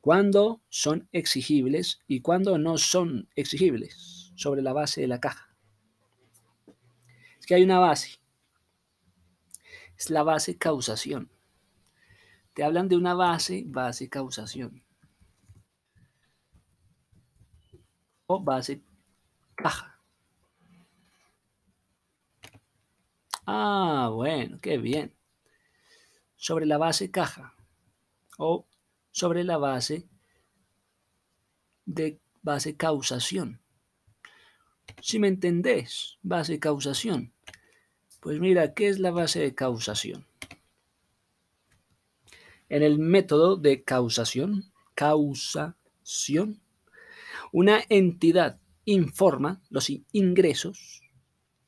¿Cuándo 0.00 0.62
son 0.68 1.08
exigibles 1.12 2.00
y 2.06 2.20
cuándo 2.20 2.56
no 2.56 2.78
son 2.78 3.28
exigibles 3.34 4.32
sobre 4.36 4.62
la 4.62 4.72
base 4.72 5.00
de 5.00 5.08
la 5.08 5.20
caja? 5.20 5.54
Es 7.38 7.46
que 7.46 7.54
hay 7.54 7.62
una 7.62 7.78
base. 7.78 8.20
Es 9.96 10.10
la 10.10 10.22
base 10.22 10.56
causación. 10.56 11.30
Te 12.54 12.64
hablan 12.64 12.88
de 12.88 12.96
una 12.96 13.14
base, 13.14 13.64
base 13.66 14.08
causación. 14.08 14.82
O 18.26 18.42
base 18.42 18.82
caja. 19.56 19.87
Ah, 23.50 24.10
bueno, 24.12 24.58
qué 24.60 24.76
bien. 24.76 25.14
Sobre 26.36 26.66
la 26.66 26.76
base 26.76 27.10
caja 27.10 27.54
o 28.36 28.66
sobre 29.10 29.42
la 29.42 29.56
base 29.56 30.06
de 31.86 32.20
base 32.42 32.76
causación. 32.76 33.62
Si 35.00 35.18
me 35.18 35.28
entendés, 35.28 36.18
base 36.20 36.60
causación. 36.60 37.32
Pues 38.20 38.38
mira, 38.38 38.74
¿qué 38.74 38.88
es 38.88 38.98
la 38.98 39.12
base 39.12 39.40
de 39.40 39.54
causación? 39.54 40.26
En 42.68 42.82
el 42.82 42.98
método 42.98 43.56
de 43.56 43.82
causación, 43.82 44.70
causación, 44.94 46.60
una 47.50 47.80
entidad 47.88 48.60
informa 48.84 49.62
los 49.70 49.90
ingresos 50.12 51.00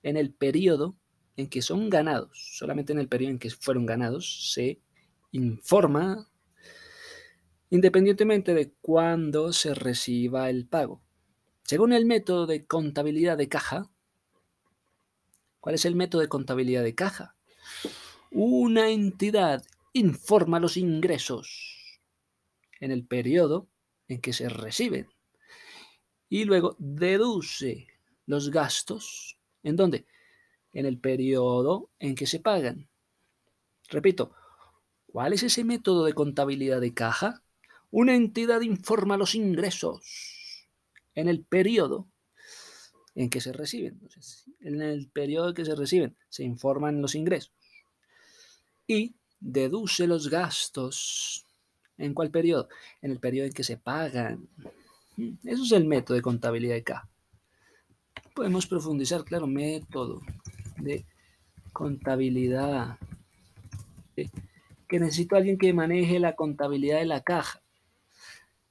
en 0.03 0.19
el 0.19 0.35
periodo 0.35 1.00
en 1.41 1.49
que 1.49 1.63
son 1.63 1.91
ganados, 1.91 2.31
solamente 2.57 2.93
en 2.93 2.99
el 2.99 3.09
periodo 3.09 3.33
en 3.33 3.39
que 3.39 3.51
fueron 3.51 3.87
ganados, 3.87 4.53
se 4.53 4.81
informa 5.33 6.29
independientemente 7.71 8.55
de 8.55 8.73
cuándo 8.81 9.53
se 9.53 9.75
reciba 9.75 10.51
el 10.51 10.67
pago. 10.67 11.03
Según 11.63 11.93
el 11.93 12.05
método 12.05 12.47
de 12.47 12.67
contabilidad 12.67 13.39
de 13.39 13.49
caja, 13.49 13.91
¿cuál 15.61 15.77
es 15.77 15.85
el 15.85 15.95
método 15.95 16.21
de 16.21 16.29
contabilidad 16.29 16.83
de 16.83 16.95
caja? 16.95 17.37
Una 18.33 18.91
entidad 18.91 19.65
informa 19.93 20.61
los 20.61 20.77
ingresos 20.77 22.01
en 22.81 22.91
el 22.91 23.07
periodo 23.07 23.69
en 24.09 24.21
que 24.21 24.33
se 24.33 24.49
reciben 24.49 25.09
y 26.29 26.45
luego 26.45 26.77
deduce 26.79 27.89
los 28.27 28.51
gastos. 28.51 29.39
¿En 29.63 29.77
dónde? 29.77 30.07
En 30.73 30.87
el 30.87 30.99
periodo 30.99 31.91
en 31.99 32.15
que 32.15 32.27
se 32.27 32.41
pagan. 32.41 32.89
Repito, 33.89 34.33
¿cuál 35.07 35.33
es 35.33 35.43
ese 35.43 35.65
método 35.65 36.05
de 36.05 36.13
contabilidad 36.13 36.81
de 36.81 36.95
caja? 36.95 37.43
Una 37.91 38.15
entidad 38.15 38.61
informa 38.61 39.17
los 39.17 39.35
ingresos 39.35 40.69
en 41.15 41.29
el 41.29 41.45
periodo 41.45 42.07
en 43.15 43.29
que 43.29 43.41
se 43.41 43.53
reciben. 43.53 44.01
en 44.61 44.81
el 44.81 45.09
periodo 45.09 45.49
en 45.49 45.55
que 45.55 45.65
se 45.65 45.75
reciben 45.75 46.17
se 46.29 46.45
informan 46.45 47.03
los 47.03 47.17
ingresos 47.17 47.53
y 48.87 49.17
deduce 49.41 50.07
los 50.07 50.29
gastos 50.29 51.45
¿En 52.01 52.15
cuál 52.15 52.31
periodo? 52.31 52.69
En 53.03 53.11
el 53.11 53.21
periodo 53.21 53.47
en 53.47 53.53
que 53.53 53.63
se 53.63 53.77
pagan. 53.77 54.49
Eso 55.45 55.65
es 55.65 55.73
el 55.73 55.85
método 55.85 56.15
de 56.15 56.23
contabilidad 56.23 56.75
de 56.75 56.83
caja. 56.83 57.09
Podemos 58.35 58.67
profundizar, 58.67 59.23
claro, 59.23 59.47
método 59.47 60.23
de 60.83 61.05
contabilidad. 61.73 62.99
Que 64.89 64.99
necesito 64.99 65.37
alguien 65.37 65.57
que 65.59 65.73
maneje 65.73 66.19
la 66.19 66.35
contabilidad 66.35 66.99
de 66.99 67.07
la 67.07 67.23
caja. 67.23 67.63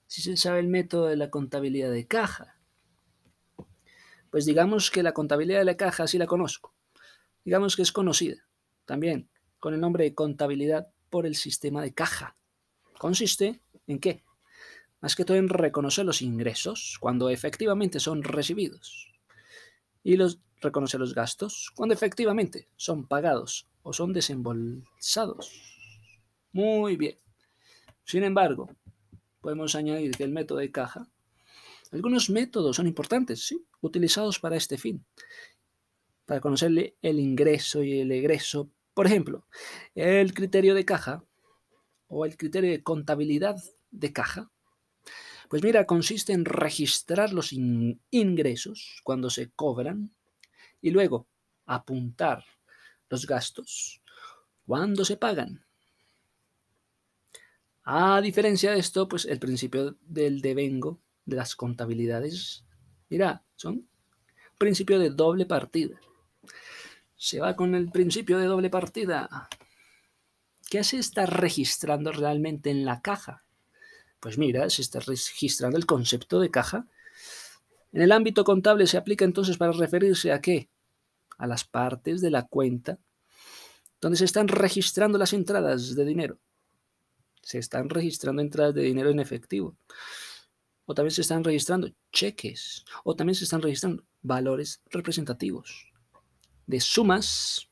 Si 0.07 0.21
se 0.21 0.37
sabe 0.37 0.59
el 0.59 0.67
método 0.67 1.07
de 1.07 1.15
la 1.15 1.29
contabilidad 1.29 1.91
de 1.91 2.07
caja. 2.07 2.55
Pues 4.29 4.45
digamos 4.45 4.91
que 4.91 5.01
la 5.01 5.13
contabilidad 5.13 5.59
de 5.59 5.65
la 5.65 5.77
caja 5.77 6.07
sí 6.07 6.17
la 6.17 6.27
conozco. 6.27 6.73
Digamos 7.45 7.75
que 7.75 7.81
es 7.81 7.91
conocida 7.91 8.37
también 8.85 9.29
con 9.59 9.73
el 9.73 9.79
nombre 9.79 10.03
de 10.03 10.15
contabilidad 10.15 10.87
por 11.09 11.25
el 11.25 11.35
sistema 11.35 11.81
de 11.81 11.93
caja. 11.93 12.35
Consiste 12.97 13.61
en 13.87 13.99
qué? 13.99 14.23
Más 15.01 15.15
que 15.15 15.25
todo 15.25 15.37
en 15.37 15.47
reconocer 15.47 16.05
los 16.05 16.21
ingresos 16.21 16.97
cuando 16.99 17.29
efectivamente 17.29 17.99
son 17.99 18.23
recibidos 18.23 19.13
y 20.03 20.17
los, 20.17 20.39
reconocer 20.61 20.99
los 20.99 21.13
gastos 21.13 21.71
cuando 21.75 21.93
efectivamente 21.93 22.67
son 22.75 23.07
pagados 23.07 23.67
o 23.83 23.93
son 23.93 24.13
desembolsados. 24.13 25.51
Muy 26.51 26.97
bien. 26.97 27.17
Sin 28.03 28.23
embargo, 28.23 28.69
podemos 29.41 29.75
añadir 29.75 30.15
que 30.15 30.23
el 30.23 30.31
método 30.31 30.59
de 30.59 30.71
caja, 30.71 31.07
algunos 31.91 32.29
métodos 32.29 32.75
son 32.75 32.87
importantes, 32.87 33.45
¿sí? 33.45 33.65
utilizados 33.81 34.39
para 34.39 34.55
este 34.55 34.77
fin, 34.77 35.05
para 36.25 36.41
conocerle 36.41 36.95
el 37.01 37.19
ingreso 37.19 37.83
y 37.83 37.99
el 37.99 38.11
egreso. 38.11 38.69
Por 38.93 39.07
ejemplo, 39.07 39.45
el 39.95 40.33
criterio 40.33 40.75
de 40.75 40.85
caja 40.85 41.23
o 42.07 42.25
el 42.25 42.37
criterio 42.37 42.71
de 42.71 42.83
contabilidad 42.83 43.57
de 43.91 44.13
caja, 44.13 44.51
pues 45.49 45.63
mira, 45.63 45.85
consiste 45.85 46.33
en 46.33 46.45
registrar 46.45 47.33
los 47.33 47.53
ingresos 47.53 49.01
cuando 49.03 49.31
se 49.31 49.49
cobran 49.49 50.11
y 50.81 50.91
luego 50.91 51.27
apuntar 51.65 52.43
los 53.09 53.25
gastos 53.25 54.01
cuando 54.65 55.03
se 55.05 55.17
pagan. 55.17 55.65
A 57.83 58.21
diferencia 58.21 58.71
de 58.71 58.79
esto, 58.79 59.07
pues 59.07 59.25
el 59.25 59.39
principio 59.39 59.97
del 60.01 60.41
devengo 60.41 60.99
de 61.25 61.37
las 61.37 61.55
contabilidades, 61.55 62.63
mira, 63.09 63.43
son 63.55 63.89
principio 64.59 64.99
de 64.99 65.09
doble 65.09 65.47
partida. 65.47 65.99
Se 67.15 67.39
va 67.39 67.55
con 67.55 67.73
el 67.73 67.89
principio 67.89 68.37
de 68.37 68.45
doble 68.45 68.69
partida. 68.69 69.49
¿Qué 70.69 70.83
se 70.83 70.97
está 70.97 71.25
registrando 71.25 72.11
realmente 72.11 72.69
en 72.69 72.85
la 72.85 73.01
caja? 73.01 73.43
Pues 74.19 74.37
mira, 74.37 74.69
se 74.69 74.81
está 74.83 74.99
registrando 74.99 75.77
el 75.77 75.85
concepto 75.85 76.39
de 76.39 76.51
caja. 76.51 76.85
En 77.91 78.01
el 78.01 78.11
ámbito 78.11 78.43
contable 78.43 78.87
se 78.87 78.97
aplica 78.97 79.25
entonces 79.25 79.57
para 79.57 79.71
referirse 79.71 80.31
a 80.31 80.41
qué? 80.41 80.69
A 81.37 81.47
las 81.47 81.63
partes 81.63 82.21
de 82.21 82.31
la 82.31 82.43
cuenta 82.43 82.99
donde 84.01 84.17
se 84.17 84.25
están 84.25 84.47
registrando 84.47 85.17
las 85.17 85.33
entradas 85.33 85.95
de 85.95 86.05
dinero. 86.05 86.39
Se 87.41 87.57
están 87.57 87.89
registrando 87.89 88.41
entradas 88.41 88.73
de 88.75 88.83
dinero 88.83 89.09
en 89.09 89.19
efectivo. 89.19 89.75
O 90.85 90.93
también 90.93 91.11
se 91.11 91.21
están 91.21 91.43
registrando 91.43 91.89
cheques. 92.11 92.85
O 93.03 93.15
también 93.15 93.35
se 93.35 93.43
están 93.43 93.61
registrando 93.61 94.03
valores 94.21 94.81
representativos 94.89 95.91
de 96.65 96.79
sumas 96.79 97.67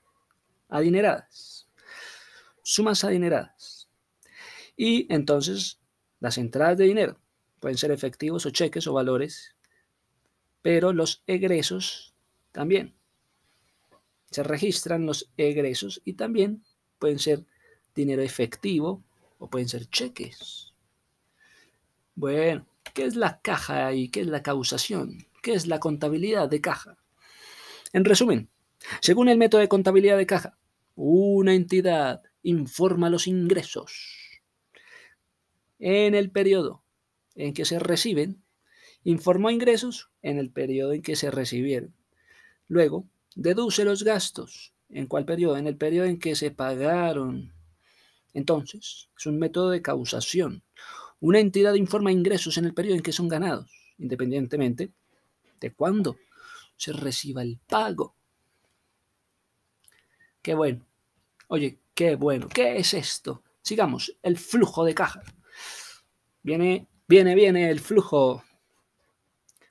adineradas. 0.69 1.67
Sumas 2.63 3.03
adineradas. 3.03 3.87
Y 4.75 5.11
entonces 5.13 5.79
las 6.19 6.37
entradas 6.37 6.77
de 6.77 6.85
dinero 6.85 7.19
pueden 7.59 7.77
ser 7.77 7.91
efectivos 7.91 8.45
o 8.45 8.49
cheques 8.49 8.87
o 8.87 8.93
valores, 8.93 9.55
pero 10.61 10.93
los 10.93 11.23
egresos 11.27 12.13
también. 12.51 12.95
Se 14.31 14.43
registran 14.43 15.05
los 15.05 15.29
egresos 15.37 16.01
y 16.03 16.13
también 16.13 16.63
pueden 16.99 17.19
ser 17.19 17.45
dinero 17.95 18.21
efectivo 18.21 19.03
o 19.39 19.49
pueden 19.49 19.69
ser 19.69 19.87
cheques. 19.89 20.73
Bueno, 22.15 22.65
¿qué 22.93 23.05
es 23.05 23.15
la 23.15 23.41
caja 23.41 23.93
y 23.93 24.09
qué 24.09 24.21
es 24.21 24.27
la 24.27 24.43
causación? 24.43 25.27
¿Qué 25.41 25.53
es 25.53 25.67
la 25.67 25.79
contabilidad 25.79 26.49
de 26.49 26.61
caja? 26.61 26.97
En 27.93 28.05
resumen, 28.05 28.49
según 29.01 29.29
el 29.29 29.37
método 29.37 29.61
de 29.61 29.69
contabilidad 29.69 30.17
de 30.17 30.25
caja, 30.25 30.57
una 30.95 31.53
entidad 31.53 32.23
informa 32.41 33.09
los 33.09 33.27
ingresos 33.27 34.41
en 35.79 36.15
el 36.15 36.31
periodo 36.31 36.83
en 37.35 37.53
que 37.53 37.65
se 37.65 37.77
reciben, 37.77 38.43
informó 39.09 39.49
ingresos 39.51 40.09
en 40.21 40.37
el 40.37 40.49
periodo 40.49 40.91
en 40.91 41.01
que 41.01 41.15
se 41.15 41.31
recibieron. 41.31 41.93
Luego, 42.67 43.07
deduce 43.35 43.85
los 43.85 44.03
gastos. 44.03 44.73
¿En 44.89 45.07
cuál 45.07 45.23
periodo? 45.23 45.55
En 45.55 45.65
el 45.65 45.77
periodo 45.77 46.07
en 46.07 46.19
que 46.19 46.35
se 46.35 46.51
pagaron. 46.51 47.53
Entonces, 48.33 49.07
es 49.17 49.25
un 49.25 49.39
método 49.39 49.69
de 49.69 49.81
causación. 49.81 50.61
Una 51.21 51.39
entidad 51.39 51.75
informa 51.75 52.11
ingresos 52.11 52.57
en 52.57 52.65
el 52.65 52.73
periodo 52.73 52.97
en 52.97 53.01
que 53.01 53.13
son 53.13 53.29
ganados, 53.29 53.71
independientemente 53.97 54.91
de 55.61 55.73
cuándo 55.73 56.17
se 56.75 56.91
reciba 56.91 57.41
el 57.41 57.59
pago. 57.65 58.13
Qué 60.41 60.53
bueno. 60.53 60.85
Oye, 61.47 61.79
qué 61.93 62.15
bueno. 62.15 62.49
¿Qué 62.49 62.75
es 62.75 62.93
esto? 62.93 63.41
Sigamos, 63.61 64.17
el 64.21 64.37
flujo 64.37 64.83
de 64.83 64.93
caja. 64.93 65.23
Viene, 66.43 66.89
viene, 67.07 67.35
viene 67.35 67.69
el 67.69 67.79
flujo. 67.79 68.43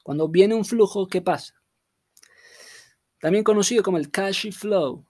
Cuando 0.07 0.29
viene 0.29 0.55
un 0.55 0.64
flujo, 0.64 1.09
¿qué 1.09 1.21
pasa? 1.21 1.61
También 3.19 3.42
conocido 3.42 3.83
como 3.83 3.99
el 3.99 4.12
cash 4.12 4.53
flow. 4.53 5.05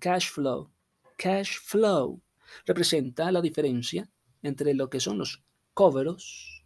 Cash 0.00 0.30
flow. 0.30 0.72
Cash 1.18 1.58
flow 1.60 2.18
representa 2.64 3.30
la 3.30 3.42
diferencia 3.42 4.10
entre 4.40 4.72
lo 4.72 4.88
que 4.88 4.98
son 4.98 5.18
los 5.18 5.44
cobros 5.74 6.64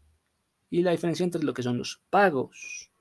y 0.70 0.83
la 0.83 0.92
diferencia 0.92 1.24
entre 1.24 1.42
lo 1.42 1.52
que 1.52 1.64
son 1.64 1.78
los 1.78 2.00
pagos. 2.11 2.92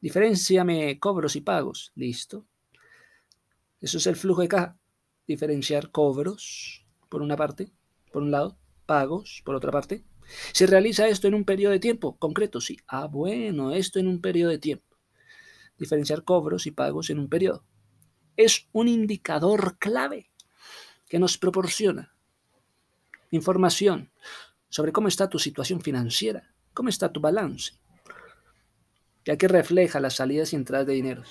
Diferenciame 0.00 0.98
cobros 0.98 1.36
y 1.36 1.42
pagos. 1.42 1.92
Listo. 1.96 2.46
Eso 3.82 3.98
es 3.98 4.06
el 4.06 4.16
flujo 4.16 4.40
de 4.40 4.48
caja. 4.48 4.78
Diferenciar 5.26 5.90
cobros, 5.90 6.86
por 7.10 7.20
una 7.20 7.36
parte, 7.36 7.70
por 8.14 8.22
un 8.22 8.30
lado, 8.30 8.56
pagos, 8.86 9.42
por 9.44 9.56
otra 9.56 9.70
parte. 9.70 10.06
¿Se 10.52 10.66
realiza 10.66 11.08
esto 11.08 11.28
en 11.28 11.34
un 11.34 11.44
periodo 11.44 11.72
de 11.72 11.80
tiempo 11.80 12.16
concreto? 12.18 12.60
Sí. 12.60 12.78
Ah, 12.86 13.06
bueno, 13.06 13.72
esto 13.72 13.98
en 13.98 14.08
un 14.08 14.20
periodo 14.20 14.50
de 14.50 14.58
tiempo. 14.58 14.96
Diferenciar 15.78 16.24
cobros 16.24 16.66
y 16.66 16.70
pagos 16.70 17.10
en 17.10 17.18
un 17.18 17.28
periodo. 17.28 17.64
Es 18.36 18.68
un 18.72 18.88
indicador 18.88 19.78
clave 19.78 20.30
que 21.08 21.18
nos 21.18 21.38
proporciona 21.38 22.14
información 23.30 24.10
sobre 24.68 24.92
cómo 24.92 25.08
está 25.08 25.28
tu 25.28 25.38
situación 25.38 25.80
financiera, 25.80 26.54
cómo 26.72 26.88
está 26.88 27.12
tu 27.12 27.20
balance, 27.20 27.74
ya 29.24 29.36
que 29.36 29.48
refleja 29.48 30.00
las 30.00 30.14
salidas 30.14 30.52
y 30.52 30.56
entradas 30.56 30.86
de 30.86 30.94
dinero. 30.94 31.22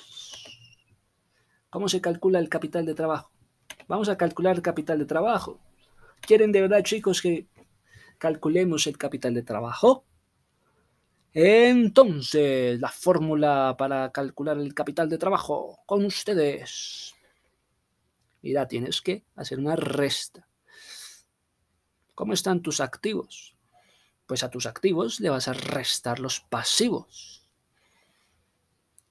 ¿Cómo 1.70 1.88
se 1.88 2.02
calcula 2.02 2.40
el 2.40 2.50
capital 2.50 2.86
de 2.86 2.96
trabajo? 2.96 3.32
Vamos 3.88 4.10
a 4.10 4.18
calcular 4.18 4.56
el 4.56 4.62
capital 4.62 5.00
de 5.00 5.06
trabajo. 5.06 5.60
¿Quieren 6.22 6.52
de 6.52 6.62
verdad, 6.62 6.84
chicos, 6.84 7.22
que 7.22 7.48
calculemos 8.20 8.86
el 8.86 8.98
capital 8.98 9.34
de 9.34 9.42
trabajo? 9.42 10.06
Entonces, 11.34 12.80
la 12.80 12.90
fórmula 12.90 13.76
para 13.78 14.12
calcular 14.12 14.58
el 14.60 14.74
capital 14.74 15.10
de 15.10 15.18
trabajo 15.18 15.80
con 15.86 16.06
ustedes. 16.06 17.16
Mira, 18.42 18.68
tienes 18.68 19.02
que 19.02 19.24
hacer 19.36 19.58
una 19.58 19.76
resta. 19.76 20.48
¿Cómo 22.14 22.34
están 22.34 22.62
tus 22.62 22.82
activos? 22.82 23.56
Pues 24.28 24.44
a 24.44 24.50
tus 24.50 24.66
activos 24.66 25.20
le 25.20 25.30
vas 25.30 25.48
a 25.48 25.54
restar 25.54 26.20
los 26.20 26.42
pasivos. 26.42 27.44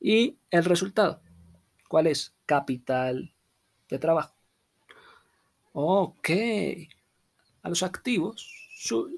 ¿Y 0.01 0.39
el 0.51 0.65
resultado? 0.65 1.21
¿Cuál 1.89 2.07
es? 2.07 2.35
Capital 2.47 3.35
de 3.89 3.99
trabajo. 3.99 4.35
Ok 5.73 6.31
a 7.63 7.69
los 7.69 7.83
activos, 7.83 8.68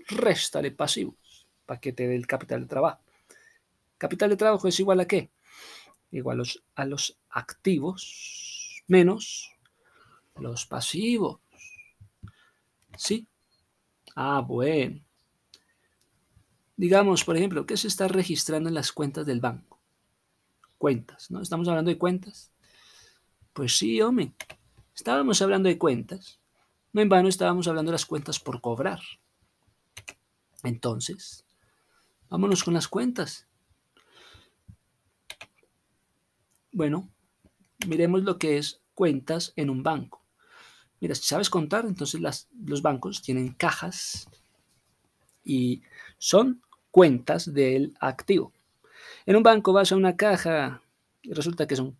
réstale 0.08 0.70
pasivos 0.70 1.46
para 1.66 1.80
que 1.80 1.92
te 1.92 2.08
dé 2.08 2.16
el 2.16 2.26
capital 2.26 2.62
de 2.62 2.66
trabajo. 2.66 3.02
Capital 3.98 4.30
de 4.30 4.36
trabajo 4.36 4.66
es 4.66 4.80
igual 4.80 5.00
a 5.00 5.06
qué? 5.06 5.30
Igual 6.10 6.42
a 6.74 6.84
los, 6.84 7.18
activos 7.28 8.82
menos 8.88 9.52
los 10.36 10.66
pasivos. 10.66 11.40
¿Sí? 12.96 13.28
Ah, 14.16 14.40
bueno. 14.40 15.00
Digamos, 16.76 17.24
por 17.24 17.36
ejemplo, 17.36 17.66
¿qué 17.66 17.76
se 17.76 17.88
está 17.88 18.08
registrando 18.08 18.68
en 18.68 18.74
las 18.74 18.90
cuentas 18.90 19.26
del 19.26 19.40
banco? 19.40 19.78
Cuentas, 20.78 21.30
¿no? 21.30 21.42
¿Estamos 21.42 21.68
hablando 21.68 21.90
de 21.90 21.98
cuentas? 21.98 22.50
Pues 23.52 23.76
sí, 23.76 24.00
hombre. 24.00 24.32
Estábamos 24.94 25.42
hablando 25.42 25.68
de 25.68 25.76
cuentas. 25.76 26.40
No 26.92 27.02
en 27.02 27.08
vano 27.08 27.28
estábamos 27.28 27.68
hablando 27.68 27.90
de 27.90 27.96
las 27.96 28.06
cuentas 28.06 28.40
por 28.40 28.60
cobrar. 28.60 29.00
Entonces, 30.62 31.44
vámonos 32.28 32.64
con 32.64 32.74
las 32.74 32.88
cuentas. 32.88 33.46
Bueno, 36.72 37.08
miremos 37.86 38.22
lo 38.22 38.38
que 38.38 38.58
es 38.58 38.80
cuentas 38.94 39.52
en 39.56 39.70
un 39.70 39.82
banco. 39.82 40.22
Mira, 41.00 41.14
si 41.14 41.22
sabes 41.22 41.48
contar, 41.48 41.86
entonces 41.86 42.20
los 42.20 42.82
bancos 42.82 43.22
tienen 43.22 43.54
cajas 43.54 44.28
y 45.42 45.82
son 46.18 46.62
cuentas 46.90 47.52
del 47.52 47.94
activo. 48.00 48.52
En 49.26 49.36
un 49.36 49.42
banco 49.42 49.72
vas 49.72 49.92
a 49.92 49.96
una 49.96 50.16
caja 50.16 50.82
y 51.22 51.32
resulta 51.32 51.66
que 51.66 51.76
son 51.76 51.96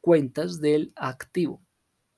cuentas 0.00 0.60
del 0.60 0.92
activo, 0.94 1.60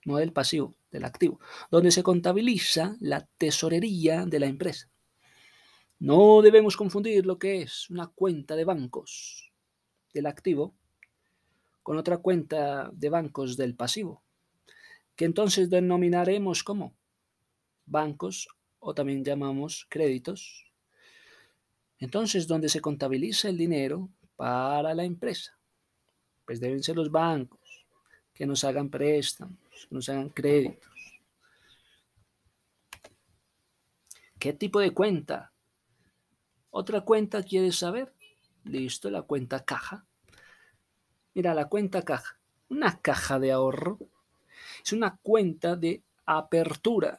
no 0.04 0.16
del 0.16 0.32
pasivo, 0.32 0.74
del 0.90 1.04
activo, 1.04 1.40
donde 1.70 1.90
se 1.90 2.02
contabiliza 2.02 2.96
la 3.00 3.26
tesorería 3.38 4.24
de 4.26 4.40
la 4.40 4.46
empresa. 4.46 4.90
No 5.98 6.42
debemos 6.42 6.76
confundir 6.76 7.26
lo 7.26 7.38
que 7.38 7.62
es 7.62 7.90
una 7.90 8.06
cuenta 8.06 8.54
de 8.54 8.64
bancos 8.64 9.52
del 10.14 10.26
activo 10.26 10.74
con 11.82 11.96
otra 11.98 12.18
cuenta 12.18 12.90
de 12.92 13.08
bancos 13.08 13.56
del 13.56 13.74
pasivo, 13.74 14.22
que 15.16 15.24
entonces 15.24 15.70
denominaremos 15.70 16.62
como 16.62 16.94
bancos 17.86 18.48
o 18.78 18.94
también 18.94 19.24
llamamos 19.24 19.86
créditos. 19.88 20.70
Entonces, 21.98 22.46
donde 22.46 22.68
se 22.68 22.80
contabiliza 22.80 23.48
el 23.48 23.56
dinero 23.56 24.10
para 24.36 24.94
la 24.94 25.04
empresa, 25.04 25.58
pues 26.44 26.60
deben 26.60 26.82
ser 26.82 26.96
los 26.96 27.10
bancos 27.10 27.86
que 28.32 28.46
nos 28.46 28.62
hagan 28.62 28.88
préstamos, 28.88 29.58
que 29.86 29.94
nos 29.94 30.08
hagan 30.08 30.30
créditos. 30.30 30.90
¿Qué 34.38 34.52
tipo 34.52 34.80
de 34.80 34.92
cuenta? 34.92 35.52
¿Otra 36.70 37.00
cuenta 37.00 37.42
quieres 37.42 37.76
saber? 37.76 38.14
Listo, 38.64 39.10
la 39.10 39.22
cuenta 39.22 39.64
caja. 39.64 40.06
Mira, 41.34 41.54
la 41.54 41.68
cuenta 41.68 42.02
caja. 42.02 42.38
Una 42.68 43.00
caja 43.00 43.38
de 43.38 43.52
ahorro 43.52 43.98
es 44.84 44.92
una 44.92 45.16
cuenta 45.22 45.76
de 45.76 46.02
apertura 46.26 47.18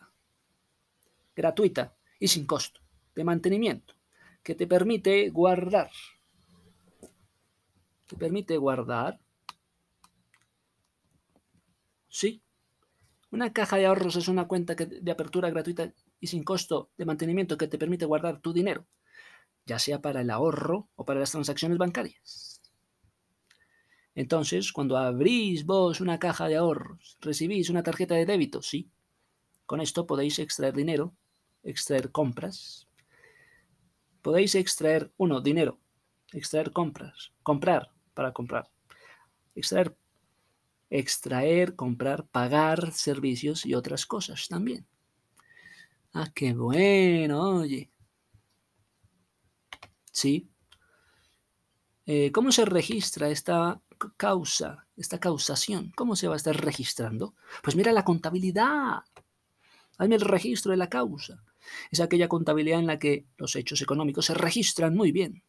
gratuita 1.35 1.95
y 2.19 2.27
sin 2.27 2.45
costo 2.45 2.81
de 3.15 3.23
mantenimiento 3.23 3.95
que 4.43 4.55
te 4.55 4.67
permite 4.67 5.29
guardar. 5.29 5.89
Te 8.07 8.15
permite 8.15 8.57
guardar. 8.57 9.19
Sí. 12.07 12.41
Una 13.31 13.53
caja 13.53 13.77
de 13.77 13.85
ahorros 13.85 14.15
es 14.15 14.27
una 14.27 14.47
cuenta 14.47 14.75
de 14.75 15.11
apertura 15.11 15.49
gratuita 15.49 15.93
y 16.19 16.27
sin 16.27 16.43
costo 16.43 16.89
de 16.97 17.05
mantenimiento 17.05 17.57
que 17.57 17.67
te 17.67 17.77
permite 17.77 18.05
guardar 18.05 18.41
tu 18.41 18.53
dinero, 18.53 18.87
ya 19.65 19.77
sea 19.77 20.01
para 20.01 20.21
el 20.21 20.29
ahorro 20.31 20.89
o 20.95 21.05
para 21.05 21.19
las 21.19 21.31
transacciones 21.31 21.77
bancarias. 21.77 22.61
Entonces, 24.15 24.73
cuando 24.73 24.97
abrís 24.97 25.65
vos 25.65 26.01
una 26.01 26.19
caja 26.19 26.47
de 26.47 26.57
ahorros, 26.57 27.17
recibís 27.21 27.69
una 27.69 27.83
tarjeta 27.83 28.15
de 28.15 28.25
débito, 28.25 28.61
sí. 28.61 28.89
Con 29.65 29.79
esto 29.79 30.07
podéis 30.07 30.39
extraer 30.39 30.73
dinero, 30.73 31.13
extraer 31.63 32.11
compras. 32.11 32.87
Podéis 34.23 34.55
extraer, 34.55 35.11
uno, 35.17 35.39
dinero, 35.39 35.79
extraer 36.33 36.71
compras, 36.71 37.31
comprar 37.43 37.91
para 38.13 38.33
comprar. 38.33 38.69
Extraer, 39.55 39.95
extraer, 40.89 41.75
comprar, 41.75 42.27
pagar 42.27 42.91
servicios 42.91 43.65
y 43.65 43.73
otras 43.73 44.05
cosas 44.05 44.47
también. 44.47 44.85
Ah, 46.13 46.31
qué 46.33 46.53
bueno, 46.53 47.57
oye. 47.59 47.91
Sí. 50.11 50.49
Eh, 52.05 52.31
¿Cómo 52.31 52.51
se 52.51 52.65
registra 52.65 53.29
esta 53.29 53.81
causa, 54.17 54.87
esta 54.95 55.19
causación, 55.19 55.91
¿cómo 55.95 56.15
se 56.15 56.27
va 56.27 56.33
a 56.33 56.37
estar 56.37 56.55
registrando? 56.55 57.35
Pues 57.61 57.75
mira 57.75 57.91
la 57.91 58.03
contabilidad. 58.05 59.03
Hazme 59.97 60.15
el 60.15 60.21
registro 60.21 60.71
de 60.71 60.77
la 60.77 60.89
causa. 60.89 61.43
Es 61.91 61.99
aquella 61.99 62.27
contabilidad 62.27 62.79
en 62.79 62.87
la 62.87 62.97
que 62.97 63.25
los 63.37 63.55
hechos 63.55 63.81
económicos 63.81 64.25
se 64.25 64.33
registran 64.33 64.95
muy 64.95 65.11
bien. 65.11 65.43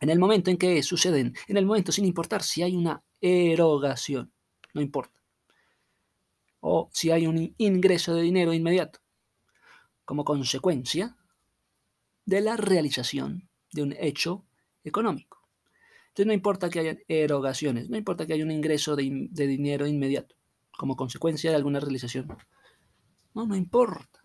En 0.00 0.10
el 0.10 0.18
momento 0.18 0.50
en 0.50 0.56
que 0.56 0.82
suceden, 0.82 1.34
en 1.48 1.56
el 1.56 1.66
momento 1.66 1.90
sin 1.92 2.04
importar 2.04 2.42
si 2.42 2.62
hay 2.62 2.76
una 2.76 3.02
erogación, 3.20 4.32
no 4.76 4.82
importa. 4.82 5.18
O 6.60 6.90
si 6.92 7.10
hay 7.10 7.26
un 7.26 7.54
ingreso 7.56 8.14
de 8.14 8.22
dinero 8.22 8.52
inmediato, 8.52 9.00
como 10.04 10.24
consecuencia 10.24 11.16
de 12.26 12.42
la 12.42 12.58
realización 12.58 13.48
de 13.72 13.82
un 13.82 13.94
hecho 13.98 14.44
económico. 14.84 15.42
Entonces 16.08 16.26
no 16.26 16.34
importa 16.34 16.68
que 16.68 16.80
haya 16.80 16.98
erogaciones, 17.08 17.88
no 17.88 17.96
importa 17.96 18.26
que 18.26 18.34
haya 18.34 18.44
un 18.44 18.50
ingreso 18.50 18.96
de, 18.96 19.28
dinero 19.32 19.86
inmediato 19.86 20.36
como 20.76 20.94
consecuencia 20.94 21.50
de 21.50 21.56
alguna 21.56 21.80
realización. 21.80 22.28
No, 23.32 23.46
no 23.46 23.56
importa. 23.56 24.20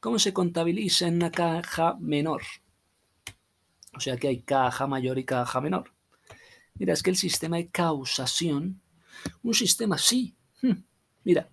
¿Cómo 0.00 0.18
se 0.18 0.34
contabiliza 0.34 1.08
en 1.08 1.16
una 1.16 1.30
caja 1.30 1.96
menor? 1.98 2.42
O 3.94 4.00
sea 4.00 4.18
que 4.18 4.28
hay 4.28 4.42
caja 4.42 4.86
mayor 4.86 5.18
y 5.18 5.24
caja 5.24 5.62
menor. 5.62 5.92
Mira, 6.80 6.94
es 6.94 7.02
que 7.02 7.10
el 7.10 7.16
sistema 7.16 7.58
de 7.58 7.68
causación, 7.68 8.80
un 9.42 9.52
sistema 9.52 9.96
así, 9.96 10.34
hmm, 10.62 10.82
mira, 11.24 11.50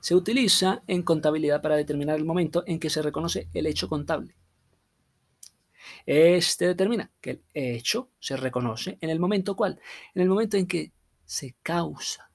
se 0.00 0.14
utiliza 0.14 0.82
en 0.86 1.02
contabilidad 1.02 1.60
para 1.60 1.76
determinar 1.76 2.16
el 2.16 2.24
momento 2.24 2.64
en 2.66 2.80
que 2.80 2.88
se 2.88 3.02
reconoce 3.02 3.50
el 3.52 3.66
hecho 3.66 3.90
contable. 3.90 4.34
Este 6.06 6.66
determina 6.66 7.10
que 7.20 7.30
el 7.30 7.42
hecho 7.52 8.08
se 8.18 8.38
reconoce 8.38 8.96
en 9.02 9.10
el 9.10 9.20
momento 9.20 9.54
cual, 9.54 9.78
en 10.14 10.22
el 10.22 10.30
momento 10.30 10.56
en 10.56 10.66
que 10.66 10.92
se 11.26 11.56
causa, 11.62 12.30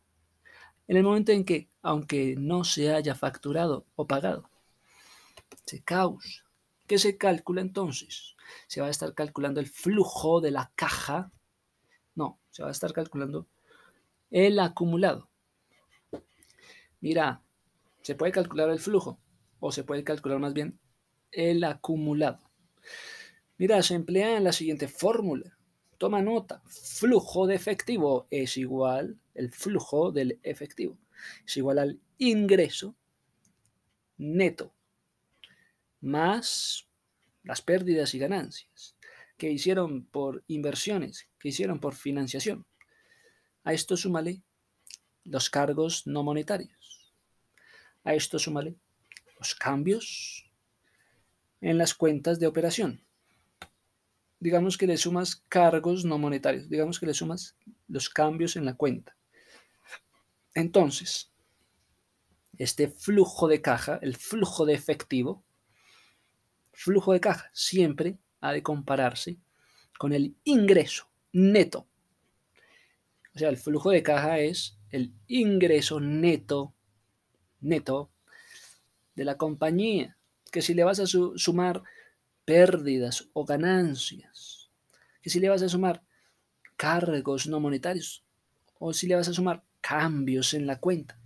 en 0.88 0.98
el 0.98 1.04
momento 1.04 1.32
en 1.32 1.46
que, 1.46 1.68
aunque 1.82 2.36
no 2.38 2.64
se 2.64 2.94
haya 2.94 3.16
facturado 3.16 3.88
o 3.96 4.06
pagado, 4.06 4.52
se 5.66 5.82
causa. 5.82 6.46
¿Qué 6.86 7.00
se 7.00 7.18
calcula 7.18 7.62
entonces? 7.62 8.36
Se 8.68 8.82
va 8.82 8.88
a 8.88 8.92
estar 8.92 9.16
calculando 9.16 9.60
el 9.60 9.66
flujo 9.66 10.42
de 10.42 10.52
la 10.52 10.72
caja. 10.76 11.32
No, 12.16 12.40
se 12.50 12.64
va 12.64 12.70
a 12.70 12.72
estar 12.72 12.94
calculando 12.94 13.48
el 14.32 14.60
acumulado. 14.60 15.30
Mira, 17.02 17.42
se 18.02 18.16
puede 18.16 18.32
calcular 18.32 18.70
el 18.70 18.80
flujo 18.80 19.20
o 19.60 19.72
se 19.72 19.84
puede 19.84 20.04
calcular 20.04 20.40
más 20.40 20.54
bien 20.54 20.80
el 21.32 21.64
acumulado. 21.64 22.40
Mira, 23.58 23.82
se 23.84 23.96
emplea 23.96 24.38
en 24.38 24.44
la 24.44 24.52
siguiente 24.52 24.88
fórmula. 24.88 25.58
Toma 25.98 26.22
nota. 26.22 26.62
Flujo 26.66 27.48
de 27.48 27.56
efectivo 27.56 28.28
es 28.30 28.58
igual, 28.58 29.18
el 29.34 29.52
flujo 29.52 30.12
del 30.12 30.40
efectivo 30.44 30.98
es 31.46 31.58
igual 31.58 31.80
al 31.80 32.00
ingreso 32.18 32.96
neto 34.18 34.74
más 36.02 36.88
las 37.44 37.62
pérdidas 37.62 38.14
y 38.14 38.20
ganancias 38.20 38.96
que 39.38 39.52
hicieron 39.52 40.06
por 40.06 40.44
inversiones, 40.48 41.28
que 41.46 41.50
hicieron 41.50 41.80
por 41.80 41.94
financiación. 41.94 42.66
A 43.64 43.72
esto 43.72 43.96
súmale 43.96 44.42
los 45.26 45.52
cargos 45.52 46.08
no 46.08 46.24
monetarios. 46.24 47.14
A 48.04 48.16
esto 48.16 48.40
súmale 48.40 48.74
los 49.38 49.54
cambios 49.54 50.50
en 51.62 51.78
las 51.78 51.94
cuentas 51.94 52.40
de 52.40 52.48
operación 52.48 53.06
digamos 54.40 54.78
que 54.78 54.88
le 54.88 54.98
sumas 54.98 55.44
cargos 55.50 56.04
no 56.06 56.18
monetarios, 56.18 56.68
digamos 56.70 57.00
que 57.00 57.06
le 57.06 57.14
sumas 57.14 57.56
los 57.88 58.10
cambios 58.10 58.56
en 58.56 58.66
la 58.66 58.76
cuenta. 58.76 59.16
Entonces, 60.54 61.32
este 62.58 62.88
flujo 62.88 63.48
de 63.48 63.62
caja, 63.62 64.00
el 64.02 64.16
flujo 64.16 64.66
de 64.66 64.74
efectivo, 64.74 65.44
flujo 66.74 67.14
de 67.14 67.20
caja 67.20 67.50
siempre 67.54 68.18
ha 68.42 68.52
de 68.52 68.64
compararse 68.64 69.38
con 69.98 70.14
el 70.14 70.36
ingreso 70.44 71.10
neto. 71.36 71.86
O 73.36 73.40
sea, 73.40 73.50
el 73.50 73.58
flujo 73.58 73.92
de 73.92 74.02
caja 74.02 74.40
es 74.40 74.78
el 74.90 75.12
ingreso 75.28 76.00
neto, 76.00 76.74
neto 77.60 78.10
de 79.16 79.26
la 79.26 79.38
compañía. 79.38 80.18
Que 80.50 80.62
si 80.62 80.74
le 80.74 80.86
vas 80.86 81.02
a 81.02 81.06
sumar 81.06 81.84
pérdidas 82.46 83.28
o 83.34 83.44
ganancias, 83.44 84.70
que 85.22 85.30
si 85.30 85.42
le 85.42 85.50
vas 85.50 85.62
a 85.62 85.68
sumar 85.68 86.04
cargos 86.78 87.48
no 87.48 87.60
monetarios 87.60 88.24
o 88.80 88.94
si 88.94 89.08
le 89.08 89.16
vas 89.16 89.28
a 89.28 89.34
sumar 89.34 89.64
cambios 89.82 90.54
en 90.54 90.66
la 90.66 90.80
cuenta. 90.80 91.20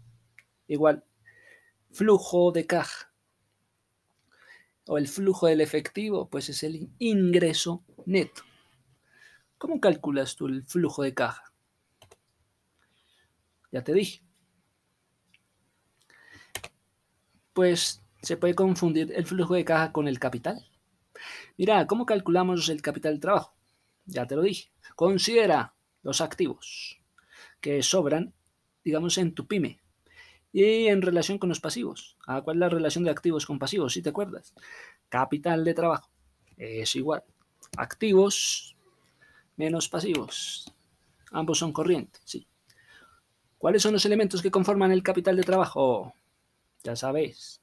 Igual, 0.68 1.04
flujo 1.92 2.52
de 2.52 2.66
caja 2.66 3.14
o 4.88 4.98
el 4.98 5.08
flujo 5.08 5.46
del 5.46 5.62
efectivo, 5.62 6.30
pues 6.30 6.50
es 6.50 6.64
el 6.64 6.90
ingreso 6.98 7.84
neto. 8.08 8.49
¿Cómo 9.60 9.82
calculas 9.82 10.38
tú 10.38 10.48
el 10.48 10.64
flujo 10.64 11.04
de 11.04 11.14
caja? 11.14 11.44
Ya 13.74 13.84
te 13.84 13.94
dije. 13.94 14.24
Pues 17.52 18.02
se 18.22 18.38
puede 18.38 18.56
confundir 18.56 19.12
el 19.14 19.26
flujo 19.26 19.56
de 19.56 19.66
caja 19.66 19.92
con 19.92 20.08
el 20.08 20.18
capital. 20.18 20.66
Mira, 21.58 21.86
¿cómo 21.88 22.06
calculamos 22.06 22.70
el 22.70 22.82
capital 22.82 23.16
de 23.16 23.20
trabajo? 23.20 23.54
Ya 24.06 24.26
te 24.26 24.38
lo 24.38 24.44
dije. 24.44 24.72
Considera 24.96 25.76
los 26.04 26.22
activos 26.22 27.02
que 27.60 27.84
sobran, 27.84 28.34
digamos, 28.86 29.18
en 29.18 29.36
tu 29.36 29.46
pyme. 29.46 29.82
Y 30.54 30.88
en 30.88 31.02
relación 31.02 31.38
con 31.38 31.50
los 31.50 31.60
pasivos. 31.60 32.18
Ah, 32.26 32.42
¿Cuál 32.42 32.56
es 32.56 32.62
la 32.62 32.70
relación 32.70 33.04
de 33.04 33.12
activos 33.12 33.46
con 33.46 33.60
pasivos? 33.60 33.92
Si 33.92 34.02
te 34.02 34.10
acuerdas. 34.10 34.54
Capital 35.10 35.66
de 35.66 35.74
trabajo 35.74 36.10
es 36.56 36.96
igual. 36.96 37.26
Activos 37.76 38.78
menos 39.60 39.90
pasivos. 39.90 40.74
Ambos 41.32 41.60
son 41.60 41.74
corrientes, 41.74 42.22
sí. 42.24 42.48
¿Cuáles 43.58 43.82
son 43.82 43.92
los 43.92 44.06
elementos 44.06 44.42
que 44.42 44.50
conforman 44.50 44.94
el 44.94 45.04
capital 45.04 45.36
de 45.36 45.44
trabajo? 45.44 46.14
Ya 46.82 46.96
sabéis. 46.96 47.62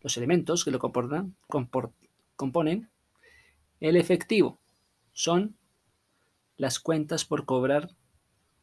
Los 0.00 0.16
elementos 0.16 0.64
que 0.64 0.70
lo 0.70 0.78
componen, 0.78 1.36
componen 2.36 2.90
el 3.80 3.96
efectivo 3.98 4.58
son 5.12 5.58
las 6.56 6.80
cuentas 6.80 7.26
por 7.26 7.44
cobrar 7.44 7.94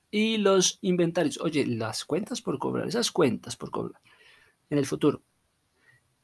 y 0.09 0.37
los 0.37 0.79
inventarios. 0.81 1.39
Oye, 1.41 1.67
las 1.67 2.05
cuentas 2.05 2.41
por 2.41 2.57
cobrar, 2.57 2.87
esas 2.87 3.11
cuentas 3.11 3.55
por 3.55 3.69
cobrar 3.69 4.01
en 4.71 4.79
el 4.79 4.87
futuro. 4.87 5.21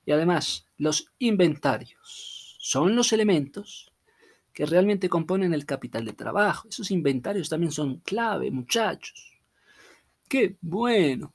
Y 0.04 0.14
además, 0.14 0.66
los 0.78 1.12
inventarios 1.20 2.58
son 2.60 2.96
los 2.96 3.14
elementos 3.14 3.92
que 4.54 4.66
realmente 4.66 5.10
componen 5.10 5.54
el 5.54 5.66
capital 5.66 6.06
de 6.06 6.14
trabajo. 6.14 6.68
Esos 6.70 6.92
inventarios 6.92 7.50
también 7.50 7.72
son 7.72 8.00
clave, 8.00 8.52
muchachos. 8.52 9.40
Qué 10.28 10.58
bueno. 10.62 11.34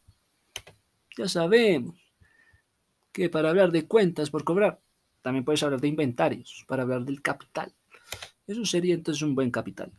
Ya 1.17 1.29
sabemos 1.29 1.97
que 3.13 3.29
para 3.29 3.51
hablar 3.51 3.71
de 3.71 3.87
cuentas 3.87 4.31
por 4.31 4.45
cobrar, 4.45 4.81
también 5.23 5.45
puedes 5.45 5.63
hablar 5.63 5.81
de 5.81 5.89
inventarios, 5.89 6.65
para 6.67 6.83
hablar 6.83 7.05
del 7.05 7.23
capital. 7.23 7.73
Eso 8.47 8.65
sería 8.65 8.95
entonces 8.95 9.23
un 9.23 9.35
buen 9.35 9.51
capital. 9.51 9.93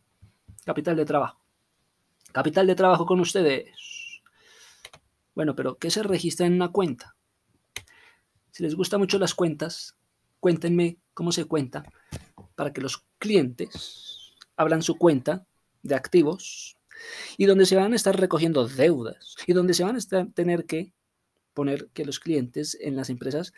Capital 0.65 0.95
de 0.95 1.05
trabajo. 1.05 1.39
Capital 2.31 2.67
de 2.67 2.75
trabajo 2.75 3.05
con 3.05 3.19
ustedes. 3.19 4.21
Bueno, 5.33 5.55
pero 5.55 5.77
¿qué 5.77 5.89
se 5.89 6.03
registra 6.03 6.45
en 6.45 6.53
una 6.53 6.69
cuenta? 6.69 7.15
Si 8.51 8.63
les 8.63 8.75
gustan 8.75 8.99
mucho 8.99 9.17
las 9.17 9.33
cuentas, 9.33 9.95
cuéntenme 10.39 10.97
cómo 11.13 11.31
se 11.31 11.45
cuenta 11.45 11.83
para 12.55 12.73
que 12.73 12.81
los 12.81 13.05
clientes 13.17 14.33
abran 14.55 14.81
su 14.81 14.97
cuenta 14.97 15.45
de 15.83 15.95
activos 15.95 16.77
y 17.37 17.45
donde 17.45 17.65
se 17.65 17.75
van 17.75 17.93
a 17.93 17.95
estar 17.95 18.19
recogiendo 18.19 18.67
deudas 18.67 19.35
y 19.45 19.53
donde 19.53 19.73
se 19.73 19.83
van 19.83 19.97
a 19.97 20.25
tener 20.33 20.65
que 20.65 20.93
poner 21.53 21.87
que 21.93 22.05
los 22.05 22.19
clientes 22.19 22.77
en 22.79 22.95
las 22.95 23.09
empresas 23.09 23.53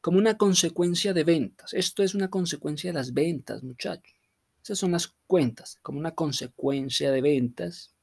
como 0.00 0.18
una 0.18 0.36
consecuencia 0.36 1.14
de 1.14 1.24
ventas. 1.24 1.72
Esto 1.74 2.02
es 2.02 2.14
una 2.14 2.28
consecuencia 2.28 2.90
de 2.90 2.94
las 2.94 3.14
ventas, 3.14 3.62
muchachos. 3.62 4.14
Esas 4.62 4.78
son 4.78 4.92
las 4.92 5.14
cuentas, 5.26 5.78
como 5.82 5.98
una 5.98 6.12
consecuencia 6.14 7.10
de 7.10 7.20
ventas 7.20 7.94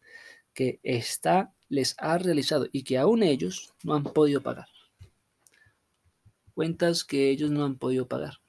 que 0.54 0.80
esta 0.84 1.54
les 1.70 1.96
ha 2.00 2.18
realizado 2.18 2.68
y 2.72 2.84
que 2.84 2.98
aún 2.98 3.24
ellos 3.24 3.74
no 3.84 3.96
han 3.96 4.04
podido 4.04 4.42
pagar. 4.42 4.68
Cuentas 6.54 7.04
que 7.04 7.30
ellos 7.30 7.52
no 7.52 7.64
han 7.64 7.78
podido 7.78 8.08
pagar. 8.08 8.40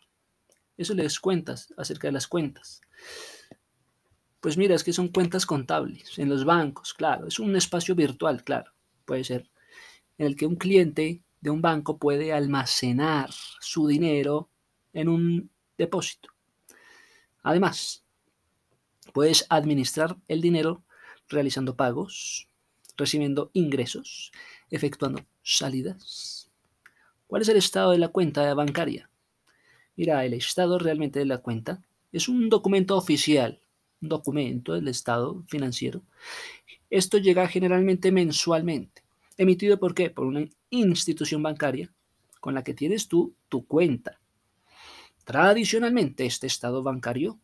Eso 0.80 0.94
les 0.94 1.20
cuentas 1.20 1.74
acerca 1.76 2.08
de 2.08 2.12
las 2.12 2.26
cuentas. 2.26 2.80
Pues 4.40 4.56
mira, 4.56 4.74
es 4.74 4.82
que 4.82 4.94
son 4.94 5.08
cuentas 5.08 5.44
contables 5.44 6.18
en 6.18 6.30
los 6.30 6.46
bancos, 6.46 6.94
claro. 6.94 7.26
Es 7.26 7.38
un 7.38 7.54
espacio 7.54 7.94
virtual, 7.94 8.42
claro. 8.44 8.72
Puede 9.04 9.24
ser 9.24 9.50
en 10.16 10.26
el 10.26 10.36
que 10.36 10.46
un 10.46 10.56
cliente 10.56 11.22
de 11.42 11.50
un 11.50 11.60
banco 11.60 11.98
puede 11.98 12.32
almacenar 12.32 13.28
su 13.60 13.88
dinero 13.88 14.48
en 14.94 15.10
un 15.10 15.50
depósito. 15.76 16.30
Además, 17.42 18.02
puedes 19.12 19.44
administrar 19.50 20.16
el 20.28 20.40
dinero 20.40 20.82
realizando 21.28 21.76
pagos, 21.76 22.48
recibiendo 22.96 23.50
ingresos, 23.52 24.32
efectuando 24.70 25.26
salidas. 25.42 26.50
¿Cuál 27.26 27.42
es 27.42 27.48
el 27.50 27.58
estado 27.58 27.90
de 27.90 27.98
la 27.98 28.08
cuenta 28.08 28.54
bancaria? 28.54 29.09
Mira, 30.00 30.24
el 30.24 30.32
estado 30.32 30.78
realmente 30.78 31.18
de 31.18 31.26
la 31.26 31.42
cuenta 31.42 31.82
es 32.10 32.26
un 32.30 32.48
documento 32.48 32.96
oficial, 32.96 33.60
un 34.00 34.08
documento 34.08 34.72
del 34.72 34.88
estado 34.88 35.44
financiero. 35.46 36.00
Esto 36.88 37.18
llega 37.18 37.46
generalmente 37.48 38.10
mensualmente. 38.10 39.02
¿Emitido 39.36 39.78
por 39.78 39.94
qué? 39.94 40.08
Por 40.08 40.24
una 40.24 40.48
institución 40.70 41.42
bancaria 41.42 41.92
con 42.40 42.54
la 42.54 42.64
que 42.64 42.72
tienes 42.72 43.08
tú 43.08 43.34
tu 43.50 43.66
cuenta. 43.66 44.18
Tradicionalmente, 45.24 46.24
este 46.24 46.46
estado 46.46 46.82
bancario, 46.82 47.38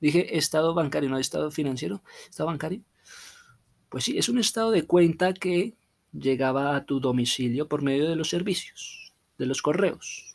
dije 0.00 0.38
estado 0.38 0.72
bancario, 0.72 1.10
no 1.10 1.18
estado 1.18 1.50
financiero, 1.50 2.02
estado 2.30 2.46
bancario, 2.46 2.80
pues 3.90 4.04
sí, 4.04 4.16
es 4.16 4.30
un 4.30 4.38
estado 4.38 4.70
de 4.70 4.86
cuenta 4.86 5.34
que 5.34 5.74
llegaba 6.14 6.76
a 6.76 6.86
tu 6.86 6.98
domicilio 6.98 7.68
por 7.68 7.82
medio 7.82 8.08
de 8.08 8.16
los 8.16 8.30
servicios, 8.30 9.12
de 9.36 9.44
los 9.44 9.60
correos. 9.60 10.33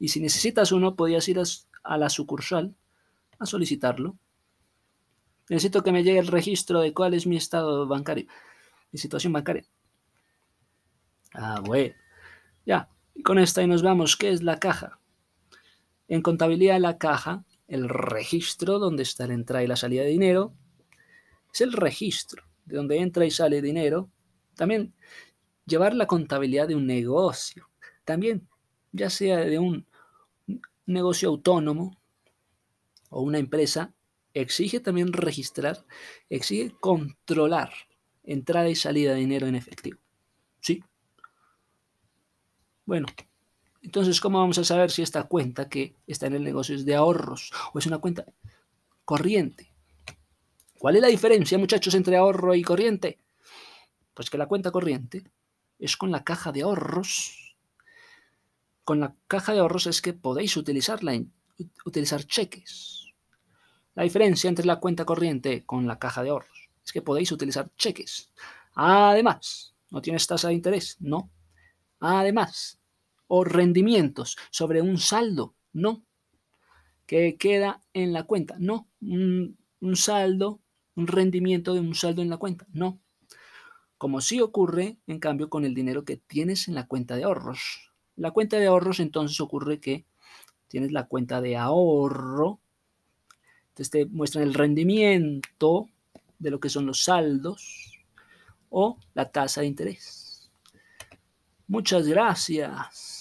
Y 0.00 0.08
si 0.08 0.18
necesitas 0.18 0.72
uno, 0.72 0.96
podías 0.96 1.28
ir 1.28 1.38
a 1.84 1.96
la 1.98 2.08
sucursal 2.08 2.74
a 3.38 3.46
solicitarlo. 3.46 4.16
Necesito 5.50 5.82
que 5.82 5.92
me 5.92 6.02
llegue 6.02 6.18
el 6.18 6.26
registro 6.26 6.80
de 6.80 6.94
cuál 6.94 7.14
es 7.14 7.26
mi 7.26 7.36
estado 7.36 7.86
bancario, 7.86 8.26
mi 8.90 8.98
situación 8.98 9.32
bancaria. 9.32 9.64
Ah, 11.34 11.60
bueno. 11.64 11.94
Ya, 12.64 12.88
y 13.14 13.22
con 13.22 13.38
esta 13.38 13.62
y 13.62 13.66
nos 13.66 13.82
vamos. 13.82 14.16
¿Qué 14.16 14.30
es 14.30 14.42
la 14.42 14.58
caja? 14.58 14.98
En 16.08 16.22
contabilidad 16.22 16.80
la 16.80 16.96
caja, 16.98 17.44
el 17.68 17.88
registro 17.88 18.78
donde 18.78 19.02
está 19.02 19.26
la 19.26 19.34
entrada 19.34 19.62
y 19.62 19.66
la 19.66 19.76
salida 19.76 20.02
de 20.02 20.08
dinero, 20.08 20.54
es 21.52 21.60
el 21.60 21.72
registro 21.72 22.44
de 22.64 22.76
donde 22.76 22.98
entra 22.98 23.26
y 23.26 23.30
sale 23.30 23.60
dinero. 23.60 24.10
También 24.54 24.94
llevar 25.66 25.94
la 25.94 26.06
contabilidad 26.06 26.68
de 26.68 26.74
un 26.74 26.86
negocio. 26.86 27.68
También, 28.04 28.48
ya 28.92 29.10
sea 29.10 29.38
de 29.38 29.58
un 29.58 29.86
negocio 30.86 31.28
autónomo 31.28 31.96
o 33.10 33.22
una 33.22 33.38
empresa, 33.38 33.92
exige 34.34 34.80
también 34.80 35.12
registrar, 35.12 35.84
exige 36.28 36.74
controlar 36.80 37.72
entrada 38.22 38.68
y 38.68 38.74
salida 38.74 39.12
de 39.12 39.20
dinero 39.20 39.46
en 39.46 39.56
efectivo. 39.56 39.98
¿Sí? 40.60 40.84
Bueno, 42.84 43.06
entonces, 43.82 44.20
¿cómo 44.20 44.38
vamos 44.38 44.58
a 44.58 44.64
saber 44.64 44.90
si 44.90 45.02
esta 45.02 45.24
cuenta 45.24 45.68
que 45.68 45.94
está 46.06 46.26
en 46.26 46.34
el 46.34 46.44
negocio 46.44 46.74
es 46.74 46.84
de 46.84 46.94
ahorros 46.94 47.50
o 47.72 47.78
es 47.78 47.86
una 47.86 47.98
cuenta 47.98 48.24
corriente? 49.04 49.72
¿Cuál 50.78 50.96
es 50.96 51.02
la 51.02 51.08
diferencia, 51.08 51.58
muchachos, 51.58 51.94
entre 51.94 52.16
ahorro 52.16 52.54
y 52.54 52.62
corriente? 52.62 53.18
Pues 54.14 54.30
que 54.30 54.38
la 54.38 54.46
cuenta 54.46 54.70
corriente 54.70 55.24
es 55.78 55.96
con 55.96 56.10
la 56.10 56.24
caja 56.24 56.52
de 56.52 56.62
ahorros. 56.62 57.49
Con 58.84 59.00
la 59.00 59.14
caja 59.26 59.52
de 59.52 59.60
ahorros 59.60 59.86
es 59.86 60.02
que 60.02 60.12
podéis 60.12 60.56
utilizarla, 60.56 61.20
utilizar 61.84 62.24
cheques. 62.24 63.06
La 63.94 64.04
diferencia 64.04 64.48
entre 64.48 64.66
la 64.66 64.80
cuenta 64.80 65.04
corriente 65.04 65.64
con 65.64 65.86
la 65.86 65.98
caja 65.98 66.22
de 66.22 66.30
ahorros 66.30 66.70
es 66.84 66.92
que 66.92 67.02
podéis 67.02 67.32
utilizar 67.32 67.70
cheques. 67.76 68.32
Además, 68.74 69.74
¿no 69.90 70.00
tienes 70.00 70.26
tasa 70.26 70.48
de 70.48 70.54
interés? 70.54 70.96
No. 71.00 71.30
Además, 72.00 72.80
o 73.26 73.44
rendimientos 73.44 74.36
sobre 74.50 74.82
un 74.82 74.98
saldo, 74.98 75.54
no, 75.72 76.04
que 77.06 77.36
queda 77.36 77.82
en 77.92 78.12
la 78.12 78.24
cuenta, 78.24 78.56
no, 78.58 78.88
un, 79.00 79.56
saldo, 79.94 80.60
un 80.94 81.06
rendimiento 81.06 81.74
de 81.74 81.80
un 81.80 81.94
saldo 81.94 82.22
en 82.22 82.30
la 82.30 82.38
cuenta, 82.38 82.66
no. 82.72 83.00
Como 83.98 84.20
sí 84.20 84.40
ocurre, 84.40 84.98
en 85.06 85.20
cambio, 85.20 85.50
con 85.50 85.64
el 85.64 85.74
dinero 85.74 86.04
que 86.04 86.16
tienes 86.16 86.68
en 86.68 86.74
la 86.74 86.86
cuenta 86.86 87.16
de 87.16 87.24
ahorros. 87.24 87.89
La 88.20 88.32
cuenta 88.32 88.58
de 88.58 88.66
ahorros 88.66 89.00
entonces 89.00 89.40
ocurre 89.40 89.80
que 89.80 90.04
tienes 90.68 90.92
la 90.92 91.06
cuenta 91.06 91.40
de 91.40 91.56
ahorro, 91.56 92.60
entonces 93.70 93.88
te 93.88 94.04
muestran 94.04 94.44
el 94.44 94.52
rendimiento 94.52 95.88
de 96.38 96.50
lo 96.50 96.60
que 96.60 96.68
son 96.68 96.84
los 96.84 97.02
saldos 97.02 97.98
o 98.68 98.98
la 99.14 99.30
tasa 99.30 99.62
de 99.62 99.68
interés. 99.68 100.50
Muchas 101.66 102.06
gracias. 102.06 103.19